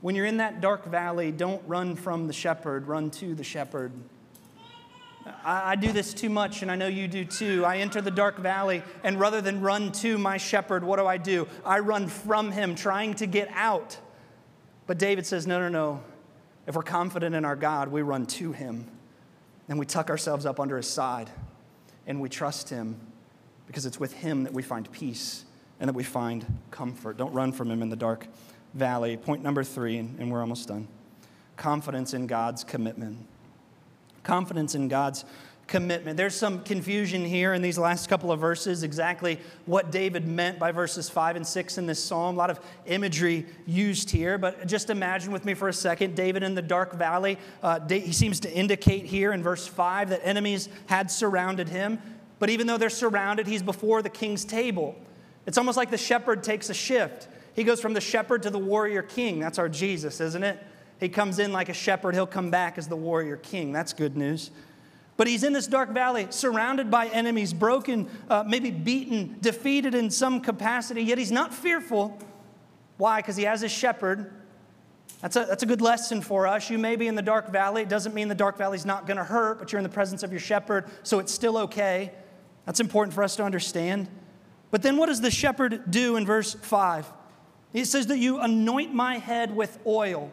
When 0.00 0.14
you're 0.14 0.26
in 0.26 0.38
that 0.38 0.60
dark 0.60 0.86
valley, 0.86 1.30
don't 1.30 1.62
run 1.66 1.94
from 1.96 2.26
the 2.26 2.32
shepherd, 2.32 2.86
run 2.86 3.10
to 3.12 3.34
the 3.34 3.44
shepherd. 3.44 3.92
I, 5.44 5.72
I 5.72 5.76
do 5.76 5.92
this 5.92 6.14
too 6.14 6.28
much, 6.28 6.62
and 6.62 6.70
I 6.70 6.76
know 6.76 6.86
you 6.86 7.08
do 7.08 7.24
too. 7.24 7.64
I 7.64 7.78
enter 7.78 8.00
the 8.00 8.10
dark 8.10 8.38
valley, 8.38 8.82
and 9.02 9.18
rather 9.18 9.40
than 9.40 9.60
run 9.60 9.92
to 9.92 10.18
my 10.18 10.36
shepherd, 10.36 10.84
what 10.84 10.98
do 10.98 11.06
I 11.06 11.16
do? 11.16 11.46
I 11.64 11.78
run 11.80 12.08
from 12.08 12.52
him, 12.52 12.74
trying 12.74 13.14
to 13.14 13.26
get 13.26 13.48
out. 13.52 13.98
But 14.86 14.98
David 14.98 15.26
says, 15.26 15.46
no, 15.46 15.58
no, 15.58 15.68
no. 15.68 16.02
If 16.66 16.74
we're 16.74 16.82
confident 16.82 17.34
in 17.34 17.44
our 17.44 17.56
God, 17.56 17.88
we 17.88 18.02
run 18.02 18.26
to 18.26 18.52
him, 18.52 18.86
and 19.68 19.78
we 19.78 19.86
tuck 19.86 20.10
ourselves 20.10 20.46
up 20.46 20.60
under 20.60 20.76
his 20.76 20.88
side, 20.88 21.30
and 22.06 22.20
we 22.20 22.28
trust 22.28 22.70
him 22.70 22.96
because 23.66 23.86
it's 23.86 24.00
with 24.00 24.12
him 24.14 24.44
that 24.44 24.52
we 24.52 24.62
find 24.62 24.90
peace 24.92 25.44
and 25.80 25.88
that 25.88 25.94
we 25.94 26.02
find 26.02 26.44
comfort. 26.70 27.16
Don't 27.16 27.32
run 27.32 27.52
from 27.52 27.70
him 27.70 27.82
in 27.82 27.88
the 27.88 27.96
dark 27.96 28.26
valley. 28.74 29.16
Point 29.16 29.42
number 29.42 29.62
three, 29.62 29.98
and 29.98 30.30
we're 30.30 30.40
almost 30.40 30.68
done 30.68 30.88
confidence 31.56 32.14
in 32.14 32.26
God's 32.26 32.64
commitment 32.64 33.18
confidence 34.28 34.74
in 34.74 34.88
God's 34.88 35.24
commitment. 35.68 36.18
There's 36.18 36.34
some 36.34 36.62
confusion 36.62 37.24
here 37.24 37.54
in 37.54 37.62
these 37.62 37.78
last 37.78 38.10
couple 38.10 38.30
of 38.30 38.38
verses, 38.38 38.82
exactly 38.82 39.40
what 39.64 39.90
David 39.90 40.26
meant 40.28 40.58
by 40.58 40.70
verses 40.70 41.08
5 41.08 41.36
and 41.36 41.46
6 41.46 41.78
in 41.78 41.86
this 41.86 42.02
psalm. 42.02 42.34
A 42.34 42.38
lot 42.38 42.50
of 42.50 42.60
imagery 42.84 43.46
used 43.66 44.10
here, 44.10 44.36
but 44.36 44.66
just 44.66 44.90
imagine 44.90 45.32
with 45.32 45.46
me 45.46 45.54
for 45.54 45.68
a 45.68 45.72
second 45.72 46.14
David 46.14 46.42
in 46.42 46.54
the 46.54 46.60
dark 46.60 46.92
valley. 46.92 47.38
Uh, 47.62 47.80
he 47.88 48.12
seems 48.12 48.38
to 48.40 48.52
indicate 48.52 49.06
here 49.06 49.32
in 49.32 49.42
verse 49.42 49.66
5 49.66 50.10
that 50.10 50.20
enemies 50.22 50.68
had 50.86 51.10
surrounded 51.10 51.70
him, 51.70 51.98
but 52.38 52.50
even 52.50 52.66
though 52.66 52.76
they're 52.76 52.90
surrounded, 52.90 53.46
he's 53.46 53.62
before 53.62 54.02
the 54.02 54.10
king's 54.10 54.44
table. 54.44 54.94
It's 55.46 55.56
almost 55.56 55.78
like 55.78 55.90
the 55.90 55.96
shepherd 55.96 56.42
takes 56.42 56.68
a 56.68 56.74
shift. 56.74 57.28
He 57.54 57.64
goes 57.64 57.80
from 57.80 57.94
the 57.94 58.00
shepherd 58.02 58.42
to 58.42 58.50
the 58.50 58.58
warrior 58.58 59.02
king. 59.02 59.38
That's 59.40 59.58
our 59.58 59.70
Jesus, 59.70 60.20
isn't 60.20 60.44
it? 60.44 60.62
He 61.00 61.08
comes 61.08 61.38
in 61.38 61.52
like 61.52 61.68
a 61.68 61.74
shepherd, 61.74 62.14
he'll 62.14 62.26
come 62.26 62.50
back 62.50 62.78
as 62.78 62.88
the 62.88 62.96
warrior 62.96 63.36
king. 63.36 63.72
That's 63.72 63.92
good 63.92 64.16
news. 64.16 64.50
But 65.16 65.26
he's 65.26 65.42
in 65.42 65.52
this 65.52 65.66
dark 65.66 65.90
valley, 65.90 66.28
surrounded 66.30 66.90
by 66.90 67.08
enemies, 67.08 67.52
broken, 67.52 68.08
uh, 68.30 68.44
maybe 68.46 68.70
beaten, 68.70 69.36
defeated 69.40 69.94
in 69.94 70.10
some 70.10 70.40
capacity, 70.40 71.02
yet 71.02 71.18
he's 71.18 71.32
not 71.32 71.52
fearful. 71.52 72.16
Why? 72.98 73.20
Because 73.20 73.36
he 73.36 73.44
has 73.44 73.60
his 73.60 73.72
shepherd. 73.72 74.32
That's 75.20 75.34
a, 75.34 75.44
that's 75.44 75.64
a 75.64 75.66
good 75.66 75.80
lesson 75.80 76.20
for 76.20 76.46
us. 76.46 76.70
You 76.70 76.78
may 76.78 76.94
be 76.94 77.08
in 77.08 77.16
the 77.16 77.22
dark 77.22 77.50
valley. 77.50 77.82
It 77.82 77.88
doesn't 77.88 78.14
mean 78.14 78.28
the 78.28 78.34
dark 78.36 78.56
valley 78.56 78.76
is 78.76 78.86
not 78.86 79.06
going 79.06 79.16
to 79.16 79.24
hurt, 79.24 79.58
but 79.58 79.72
you're 79.72 79.80
in 79.80 79.82
the 79.82 79.88
presence 79.88 80.22
of 80.22 80.30
your 80.30 80.40
shepherd, 80.40 80.86
so 81.02 81.18
it's 81.18 81.32
still 81.32 81.58
okay. 81.58 82.12
That's 82.64 82.80
important 82.80 83.12
for 83.14 83.24
us 83.24 83.34
to 83.36 83.42
understand. 83.42 84.08
But 84.70 84.82
then 84.82 84.96
what 84.96 85.06
does 85.06 85.20
the 85.20 85.30
shepherd 85.30 85.90
do 85.90 86.16
in 86.16 86.26
verse 86.26 86.54
5? 86.54 87.12
He 87.72 87.84
says 87.84 88.06
that 88.06 88.18
you 88.18 88.38
anoint 88.38 88.94
my 88.94 89.18
head 89.18 89.54
with 89.54 89.78
oil. 89.86 90.30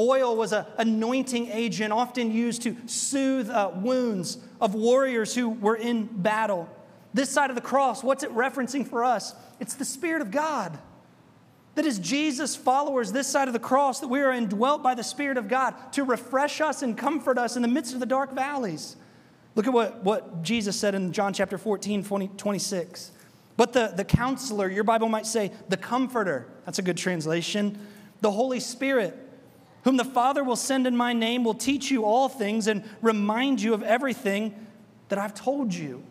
Oil 0.00 0.34
was 0.34 0.52
an 0.52 0.64
anointing 0.78 1.48
agent 1.48 1.92
often 1.92 2.32
used 2.32 2.62
to 2.62 2.74
soothe 2.86 3.50
uh, 3.50 3.70
wounds 3.74 4.38
of 4.58 4.74
warriors 4.74 5.34
who 5.34 5.50
were 5.50 5.76
in 5.76 6.06
battle. 6.06 6.68
This 7.12 7.28
side 7.28 7.50
of 7.50 7.56
the 7.56 7.62
cross, 7.62 8.02
what's 8.02 8.22
it 8.22 8.34
referencing 8.34 8.88
for 8.88 9.04
us? 9.04 9.34
It's 9.58 9.74
the 9.74 9.84
Spirit 9.84 10.22
of 10.22 10.30
God. 10.30 10.78
That 11.74 11.84
is 11.84 11.98
Jesus' 11.98 12.56
followers, 12.56 13.12
this 13.12 13.26
side 13.26 13.46
of 13.46 13.52
the 13.52 13.60
cross, 13.60 14.00
that 14.00 14.08
we 14.08 14.20
are 14.22 14.32
indwelt 14.32 14.82
by 14.82 14.94
the 14.94 15.04
Spirit 15.04 15.36
of 15.36 15.48
God 15.48 15.74
to 15.92 16.02
refresh 16.02 16.62
us 16.62 16.82
and 16.82 16.96
comfort 16.96 17.36
us 17.36 17.56
in 17.56 17.62
the 17.62 17.68
midst 17.68 17.92
of 17.92 18.00
the 18.00 18.06
dark 18.06 18.32
valleys. 18.32 18.96
Look 19.54 19.66
at 19.66 19.72
what, 19.72 20.02
what 20.02 20.42
Jesus 20.42 20.76
said 20.76 20.94
in 20.94 21.12
John 21.12 21.34
chapter 21.34 21.58
14, 21.58 22.04
20, 22.04 22.28
26. 22.28 23.12
But 23.56 23.74
the, 23.74 23.92
the 23.94 24.04
counselor, 24.04 24.70
your 24.70 24.84
Bible 24.84 25.10
might 25.10 25.26
say, 25.26 25.52
the 25.68 25.76
comforter, 25.76 26.46
that's 26.64 26.78
a 26.78 26.82
good 26.82 26.96
translation, 26.96 27.78
the 28.22 28.30
Holy 28.30 28.60
Spirit 28.60 29.29
whom 29.84 29.96
the 29.96 30.04
Father 30.04 30.44
will 30.44 30.56
send 30.56 30.86
in 30.86 30.96
my 30.96 31.12
name, 31.12 31.44
will 31.44 31.54
teach 31.54 31.90
you 31.90 32.04
all 32.04 32.28
things 32.28 32.66
and 32.66 32.84
remind 33.00 33.62
you 33.62 33.74
of 33.74 33.82
everything 33.82 34.54
that 35.08 35.18
I've 35.18 35.34
told 35.34 35.74
you. 35.74 36.02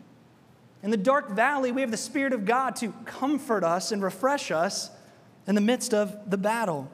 In 0.81 0.91
the 0.91 0.97
dark 0.97 1.31
valley, 1.31 1.71
we 1.71 1.81
have 1.81 1.91
the 1.91 1.97
Spirit 1.97 2.33
of 2.33 2.45
God 2.45 2.75
to 2.77 2.93
comfort 3.05 3.63
us 3.63 3.91
and 3.91 4.01
refresh 4.01 4.49
us 4.51 4.89
in 5.45 5.55
the 5.55 5.61
midst 5.61 5.93
of 5.93 6.29
the 6.29 6.37
battle. 6.37 6.89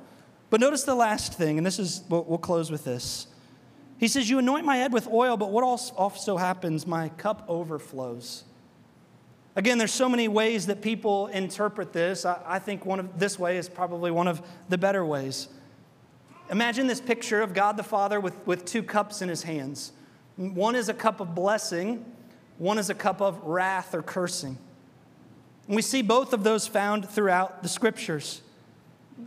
But 0.49 0.59
notice 0.59 0.83
the 0.83 0.95
last 0.95 1.33
thing, 1.33 1.57
and 1.57 1.65
this 1.65 1.79
is, 1.79 2.01
we'll, 2.09 2.37
close 2.37 2.71
with 2.71 2.83
this. 2.83 3.27
He 3.97 4.07
says, 4.07 4.29
You 4.29 4.39
anoint 4.39 4.65
my 4.65 4.77
head 4.77 4.93
with 4.93 5.07
oil, 5.07 5.37
but 5.37 5.51
what 5.51 5.63
also 5.63 6.37
happens? 6.37 6.87
My 6.87 7.09
cup 7.09 7.45
overflows. 7.47 8.43
Again, 9.55 9.77
there's 9.77 9.93
so 9.93 10.09
many 10.09 10.27
ways 10.27 10.67
that 10.67 10.81
people 10.81 11.27
interpret 11.27 11.93
this. 11.93 12.25
I, 12.25 12.39
I 12.45 12.59
think 12.59 12.85
one 12.85 12.99
of 12.99 13.19
this 13.19 13.39
way 13.39 13.57
is 13.57 13.69
probably 13.69 14.11
one 14.11 14.27
of 14.27 14.41
the 14.67 14.77
better 14.77 15.05
ways. 15.05 15.47
Imagine 16.49 16.85
this 16.85 17.01
picture 17.01 17.41
of 17.41 17.53
God 17.53 17.75
the 17.75 17.83
Father 17.83 18.19
with, 18.19 18.35
with 18.45 18.65
two 18.65 18.83
cups 18.83 19.21
in 19.21 19.29
his 19.29 19.43
hands. 19.43 19.91
One 20.35 20.75
is 20.75 20.89
a 20.89 20.93
cup 20.93 21.19
of 21.19 21.33
blessing, 21.33 22.05
one 22.57 22.77
is 22.77 22.89
a 22.89 22.93
cup 22.93 23.21
of 23.21 23.41
wrath 23.43 23.95
or 23.95 24.03
cursing. 24.03 24.57
And 25.67 25.75
we 25.75 25.81
see 25.81 26.01
both 26.01 26.33
of 26.33 26.43
those 26.43 26.67
found 26.67 27.09
throughout 27.09 27.63
the 27.63 27.69
scriptures. 27.69 28.41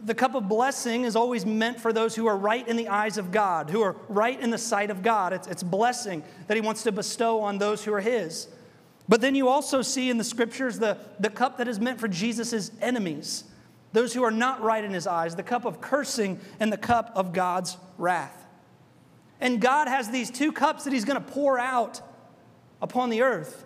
The 0.04 0.14
cup 0.14 0.34
of 0.34 0.48
blessing 0.48 1.04
is 1.04 1.16
always 1.16 1.44
meant 1.44 1.80
for 1.80 1.92
those 1.92 2.14
who 2.14 2.26
are 2.26 2.36
right 2.36 2.66
in 2.68 2.76
the 2.76 2.88
eyes 2.88 3.18
of 3.18 3.32
God, 3.32 3.70
who 3.70 3.80
are 3.80 3.96
right 4.08 4.38
in 4.38 4.50
the 4.50 4.58
sight 4.58 4.90
of 4.90 5.02
God. 5.02 5.32
It's, 5.32 5.48
it's 5.48 5.62
blessing 5.62 6.22
that 6.46 6.56
He 6.56 6.60
wants 6.60 6.82
to 6.84 6.92
bestow 6.92 7.40
on 7.40 7.58
those 7.58 7.84
who 7.84 7.92
are 7.92 8.00
His. 8.00 8.48
But 9.08 9.22
then 9.22 9.34
you 9.34 9.48
also 9.48 9.80
see 9.80 10.10
in 10.10 10.18
the 10.18 10.24
scriptures 10.24 10.78
the, 10.78 10.98
the 11.18 11.30
cup 11.30 11.56
that 11.56 11.66
is 11.66 11.80
meant 11.80 11.98
for 11.98 12.06
Jesus' 12.06 12.70
enemies 12.82 13.44
those 13.92 14.12
who 14.12 14.22
are 14.22 14.30
not 14.30 14.62
right 14.62 14.84
in 14.84 14.92
his 14.92 15.06
eyes, 15.06 15.36
the 15.36 15.42
cup 15.42 15.64
of 15.64 15.80
cursing 15.80 16.40
and 16.60 16.72
the 16.72 16.76
cup 16.76 17.12
of 17.14 17.32
God's 17.32 17.76
wrath. 17.96 18.46
And 19.40 19.60
God 19.60 19.88
has 19.88 20.10
these 20.10 20.30
two 20.30 20.52
cups 20.52 20.84
that 20.84 20.92
he's 20.92 21.04
going 21.04 21.22
to 21.22 21.32
pour 21.32 21.58
out 21.58 22.00
upon 22.82 23.10
the 23.10 23.22
earth. 23.22 23.64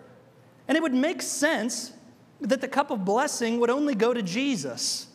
And 0.67 0.77
it 0.77 0.81
would 0.81 0.93
make 0.93 1.21
sense 1.21 1.91
that 2.41 2.61
the 2.61 2.67
cup 2.67 2.91
of 2.91 3.03
blessing 3.03 3.59
would 3.59 3.69
only 3.69 3.95
go 3.95 4.13
to 4.13 4.21
Jesus. 4.21 5.07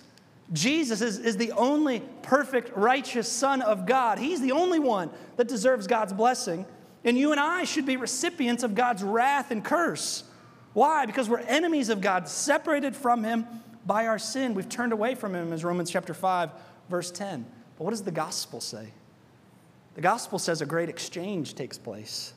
Jesus 0.53 1.01
is, 1.01 1.19
is 1.19 1.37
the 1.37 1.53
only 1.53 2.01
perfect, 2.23 2.77
righteous 2.77 3.31
Son 3.31 3.63
of 3.63 3.87
God. 3.87 4.19
He's 4.19 4.41
the 4.41 4.53
only 4.53 4.79
one 4.79 5.11
that 5.37 5.49
deserves 5.49 5.87
God's 5.87 6.13
blessing. 6.13 6.67
And 7.05 7.17
you 7.17 7.31
and 7.31 7.41
I 7.41 7.65
should 7.65 7.87
be 7.87 7.97
recipients 7.97 8.63
of 8.63 8.75
God's 8.75 9.03
wrath 9.03 9.51
and 9.51 9.65
curse. 9.65 10.25
Why? 10.73 11.07
Because 11.07 11.29
we're 11.29 11.41
enemies 11.41 11.89
of 11.89 12.01
God, 12.01 12.29
separated 12.29 12.97
from 12.97 13.25
Him 13.25 13.47
by 13.89 14.07
our 14.07 14.19
sin. 14.19 14.55
We've 14.55 14.69
turned 14.69 14.93
away 14.93 15.17
from 15.17 15.35
him, 15.35 15.53
as 15.53 15.65
Romans 15.65 15.91
chapter 15.91 16.13
5, 16.15 16.51
verse 16.91 17.11
10. 17.11 17.45
But 17.77 17.85
what 17.85 17.91
does 17.91 18.03
the 18.03 18.13
gospel 18.13 18.61
say? 18.61 18.93
The 19.95 20.03
gospel 20.03 20.39
says 20.39 20.61
a 20.61 20.67
great 20.67 20.91
exchange 20.91 21.55
takes 21.55 21.79
place. 21.79 22.35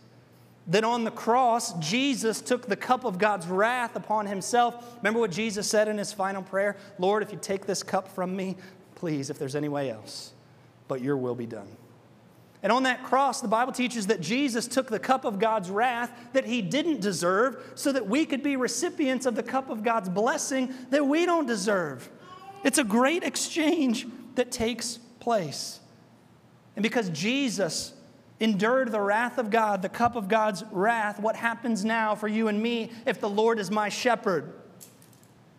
That 0.67 0.85
on 0.85 1.03
the 1.03 1.11
cross, 1.11 1.73
Jesus 1.79 2.39
took 2.39 2.67
the 2.67 2.77
cup 2.77 3.03
of 3.03 3.17
God's 3.17 3.47
wrath 3.47 3.95
upon 3.97 4.27
himself. 4.27 4.95
Remember 4.97 5.19
what 5.19 5.31
Jesus 5.31 5.67
said 5.67 5.89
in 5.89 5.97
his 5.97 6.13
final 6.13 6.41
prayer? 6.41 6.77
Lord, 6.97 7.21
if 7.21 7.33
you 7.33 7.39
take 7.39 7.65
this 7.65 7.83
cup 7.83 8.07
from 8.07 8.33
me, 8.35 8.55
please, 8.95 9.29
if 9.29 9.37
there's 9.37 9.55
any 9.55 9.69
way 9.69 9.91
else, 9.91 10.31
but 10.87 11.01
your 11.01 11.17
will 11.17 11.35
be 11.35 11.45
done. 11.45 11.67
And 12.63 12.71
on 12.71 12.83
that 12.83 13.03
cross, 13.03 13.41
the 13.41 13.47
Bible 13.47 13.73
teaches 13.73 14.07
that 14.07 14.21
Jesus 14.21 14.67
took 14.67 14.87
the 14.87 14.99
cup 14.99 15.25
of 15.25 15.39
God's 15.39 15.69
wrath 15.71 16.11
that 16.33 16.45
he 16.45 16.61
didn't 16.61 17.01
deserve 17.01 17.71
so 17.75 17.91
that 17.91 18.07
we 18.07 18.25
could 18.25 18.43
be 18.43 18.55
recipients 18.55 19.25
of 19.25 19.35
the 19.35 19.43
cup 19.43 19.69
of 19.69 19.83
God's 19.83 20.09
blessing 20.09 20.73
that 20.91 21.05
we 21.05 21.25
don't 21.25 21.47
deserve. 21.47 22.09
It's 22.63 22.77
a 22.77 22.83
great 22.83 23.23
exchange 23.23 24.05
that 24.35 24.51
takes 24.51 24.99
place. 25.19 25.79
And 26.75 26.83
because 26.83 27.09
Jesus 27.09 27.93
endured 28.39 28.91
the 28.91 29.01
wrath 29.01 29.39
of 29.39 29.49
God, 29.49 29.81
the 29.81 29.89
cup 29.89 30.15
of 30.15 30.27
God's 30.27 30.63
wrath, 30.71 31.19
what 31.19 31.35
happens 31.35 31.83
now 31.83 32.13
for 32.13 32.27
you 32.27 32.47
and 32.47 32.61
me 32.61 32.91
if 33.07 33.19
the 33.19 33.29
Lord 33.29 33.57
is 33.57 33.71
my 33.71 33.89
shepherd? 33.89 34.53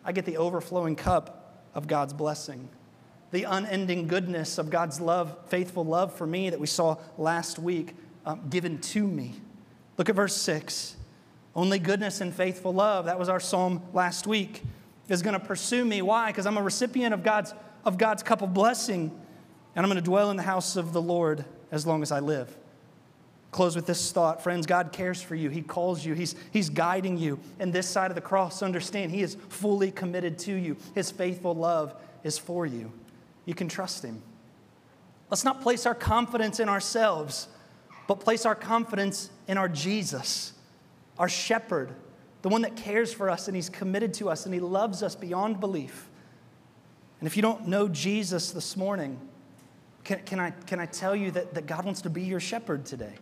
I 0.05 0.13
get 0.13 0.25
the 0.25 0.37
overflowing 0.37 0.95
cup 0.95 1.65
of 1.75 1.87
God's 1.87 2.13
blessing 2.13 2.69
the 3.33 3.45
unending 3.45 4.05
goodness 4.05 4.59
of 4.59 4.69
God's 4.69 5.01
love, 5.01 5.35
faithful 5.47 5.83
love 5.83 6.13
for 6.13 6.27
me 6.27 6.51
that 6.51 6.59
we 6.59 6.67
saw 6.67 6.97
last 7.17 7.57
week, 7.57 7.95
um, 8.27 8.47
given 8.47 8.79
to 8.79 9.07
me. 9.07 9.33
Look 9.97 10.07
at 10.07 10.15
verse 10.15 10.37
6. 10.37 10.95
Only 11.55 11.79
goodness 11.79 12.21
and 12.21 12.31
faithful 12.31 12.75
love, 12.75 13.05
that 13.05 13.17
was 13.17 13.29
our 13.29 13.39
psalm 13.39 13.81
last 13.91 14.27
week, 14.27 14.61
is 15.09 15.23
going 15.23 15.33
to 15.33 15.43
pursue 15.43 15.83
me. 15.83 16.03
Why? 16.03 16.27
Because 16.27 16.45
I'm 16.45 16.57
a 16.57 16.61
recipient 16.61 17.11
of 17.11 17.23
God's, 17.23 17.55
of 17.83 17.97
God's 17.97 18.21
cup 18.21 18.43
of 18.43 18.53
blessing, 18.53 19.09
and 19.75 19.83
I'm 19.83 19.91
going 19.91 20.01
to 20.01 20.07
dwell 20.07 20.29
in 20.29 20.37
the 20.37 20.43
house 20.43 20.75
of 20.75 20.93
the 20.93 21.01
Lord 21.01 21.43
as 21.71 21.87
long 21.87 22.03
as 22.03 22.11
I 22.11 22.19
live. 22.19 22.55
Close 23.49 23.75
with 23.75 23.87
this 23.87 24.11
thought, 24.11 24.43
friends. 24.43 24.67
God 24.67 24.91
cares 24.91 25.23
for 25.23 25.33
you. 25.33 25.49
He 25.49 25.63
calls 25.63 26.05
you. 26.05 26.13
He's, 26.13 26.35
he's 26.51 26.69
guiding 26.69 27.17
you. 27.17 27.39
And 27.59 27.73
this 27.73 27.89
side 27.89 28.11
of 28.11 28.15
the 28.15 28.21
cross, 28.21 28.61
understand, 28.61 29.11
He 29.11 29.23
is 29.23 29.37
fully 29.49 29.89
committed 29.89 30.37
to 30.39 30.53
you. 30.53 30.77
His 30.93 31.09
faithful 31.09 31.55
love 31.55 31.95
is 32.23 32.37
for 32.37 32.67
you 32.67 32.91
you 33.45 33.53
can 33.53 33.67
trust 33.67 34.03
Him. 34.03 34.21
Let's 35.29 35.43
not 35.43 35.61
place 35.61 35.85
our 35.85 35.95
confidence 35.95 36.59
in 36.59 36.69
ourselves, 36.69 37.47
but 38.07 38.19
place 38.19 38.45
our 38.45 38.55
confidence 38.55 39.29
in 39.47 39.57
our 39.57 39.69
Jesus, 39.69 40.53
our 41.17 41.29
shepherd, 41.29 41.93
the 42.41 42.49
one 42.49 42.61
that 42.61 42.75
cares 42.75 43.13
for 43.13 43.29
us 43.29 43.47
and 43.47 43.55
He's 43.55 43.69
committed 43.69 44.13
to 44.15 44.29
us 44.29 44.45
and 44.45 44.53
He 44.53 44.59
loves 44.59 45.01
us 45.01 45.15
beyond 45.15 45.59
belief. 45.59 46.09
And 47.19 47.27
if 47.27 47.35
you 47.35 47.41
don't 47.41 47.67
know 47.67 47.87
Jesus 47.87 48.51
this 48.51 48.75
morning, 48.75 49.19
can, 50.03 50.19
can, 50.25 50.39
I, 50.39 50.51
can 50.51 50.79
I 50.79 50.85
tell 50.85 51.15
you 51.15 51.31
that, 51.31 51.53
that 51.53 51.65
God 51.65 51.85
wants 51.85 52.01
to 52.01 52.09
be 52.09 52.23
your 52.23 52.41
shepherd 52.41 52.85
today? 52.85 53.13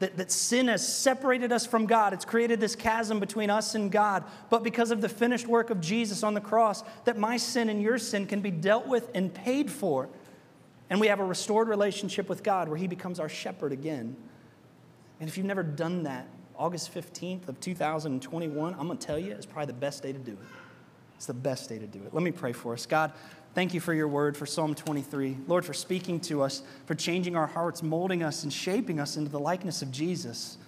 That, 0.00 0.16
that 0.16 0.32
sin 0.32 0.68
has 0.68 0.86
separated 0.86 1.52
us 1.52 1.66
from 1.66 1.86
God. 1.86 2.12
It's 2.12 2.24
created 2.24 2.60
this 2.60 2.74
chasm 2.74 3.20
between 3.20 3.48
us 3.48 3.74
and 3.74 3.92
God. 3.92 4.24
But 4.50 4.64
because 4.64 4.90
of 4.90 5.00
the 5.00 5.08
finished 5.08 5.46
work 5.46 5.70
of 5.70 5.80
Jesus 5.80 6.22
on 6.22 6.34
the 6.34 6.40
cross, 6.40 6.82
that 7.04 7.16
my 7.16 7.36
sin 7.36 7.68
and 7.68 7.80
your 7.80 7.98
sin 7.98 8.26
can 8.26 8.40
be 8.40 8.50
dealt 8.50 8.88
with 8.88 9.08
and 9.14 9.32
paid 9.32 9.70
for. 9.70 10.08
And 10.90 11.00
we 11.00 11.06
have 11.06 11.20
a 11.20 11.24
restored 11.24 11.68
relationship 11.68 12.28
with 12.28 12.42
God 12.42 12.68
where 12.68 12.76
He 12.76 12.88
becomes 12.88 13.20
our 13.20 13.28
shepherd 13.28 13.72
again. 13.72 14.16
And 15.20 15.28
if 15.28 15.36
you've 15.36 15.46
never 15.46 15.62
done 15.62 16.02
that, 16.02 16.26
August 16.56 16.94
15th 16.94 17.48
of 17.48 17.58
2021, 17.60 18.74
I'm 18.74 18.86
going 18.86 18.98
to 18.98 19.06
tell 19.06 19.18
you, 19.18 19.32
it's 19.32 19.46
probably 19.46 19.66
the 19.66 19.78
best 19.78 20.02
day 20.02 20.12
to 20.12 20.18
do 20.18 20.32
it. 20.32 20.38
It's 21.16 21.26
the 21.26 21.34
best 21.34 21.68
day 21.68 21.78
to 21.78 21.86
do 21.86 22.00
it. 22.04 22.12
Let 22.12 22.22
me 22.22 22.32
pray 22.32 22.52
for 22.52 22.72
us. 22.72 22.86
God, 22.86 23.12
Thank 23.54 23.72
you 23.72 23.78
for 23.78 23.94
your 23.94 24.08
word, 24.08 24.36
for 24.36 24.46
Psalm 24.46 24.74
23. 24.74 25.36
Lord, 25.46 25.64
for 25.64 25.74
speaking 25.74 26.18
to 26.20 26.42
us, 26.42 26.62
for 26.86 26.96
changing 26.96 27.36
our 27.36 27.46
hearts, 27.46 27.84
molding 27.84 28.24
us, 28.24 28.42
and 28.42 28.52
shaping 28.52 28.98
us 28.98 29.16
into 29.16 29.30
the 29.30 29.38
likeness 29.38 29.80
of 29.80 29.92
Jesus. 29.92 30.58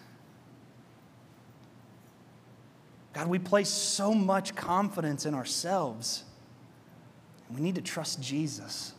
God, 3.12 3.26
we 3.26 3.40
place 3.40 3.68
so 3.68 4.14
much 4.14 4.54
confidence 4.54 5.26
in 5.26 5.34
ourselves, 5.34 6.22
and 7.48 7.58
we 7.58 7.62
need 7.62 7.74
to 7.74 7.80
trust 7.80 8.22
Jesus. 8.22 8.92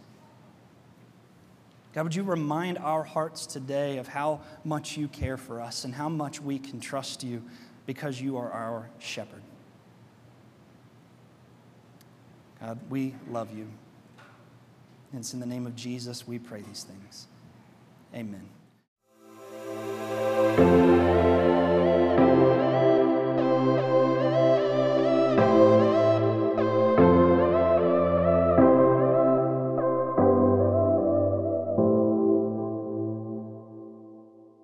God, 1.94 2.04
would 2.04 2.16
you 2.16 2.24
remind 2.24 2.78
our 2.80 3.04
hearts 3.04 3.46
today 3.46 4.00
of 4.00 4.08
how 4.08 4.42
much 4.66 4.98
you 4.98 5.08
care 5.08 5.38
for 5.38 5.62
us 5.62 5.86
and 5.86 5.96
how 5.96 6.10
much 6.10 6.42
we 6.42 6.60
can 6.60 6.82
trust 6.82 7.24
you 7.24 7.42
because 7.86 8.20
you 8.20 8.36
are 8.36 8.52
our 8.52 8.90
shepherd? 9.00 9.42
God, 12.60 12.80
we 12.90 13.14
love 13.30 13.56
you. 13.56 13.68
And 15.12 15.22
it's 15.22 15.34
in 15.34 15.40
the 15.40 15.46
name 15.46 15.66
of 15.68 15.76
Jesus 15.76 16.28
we 16.28 16.40
pray 16.40 16.62
these 16.62 16.84
things. 16.84 17.28
Amen. 18.14 18.48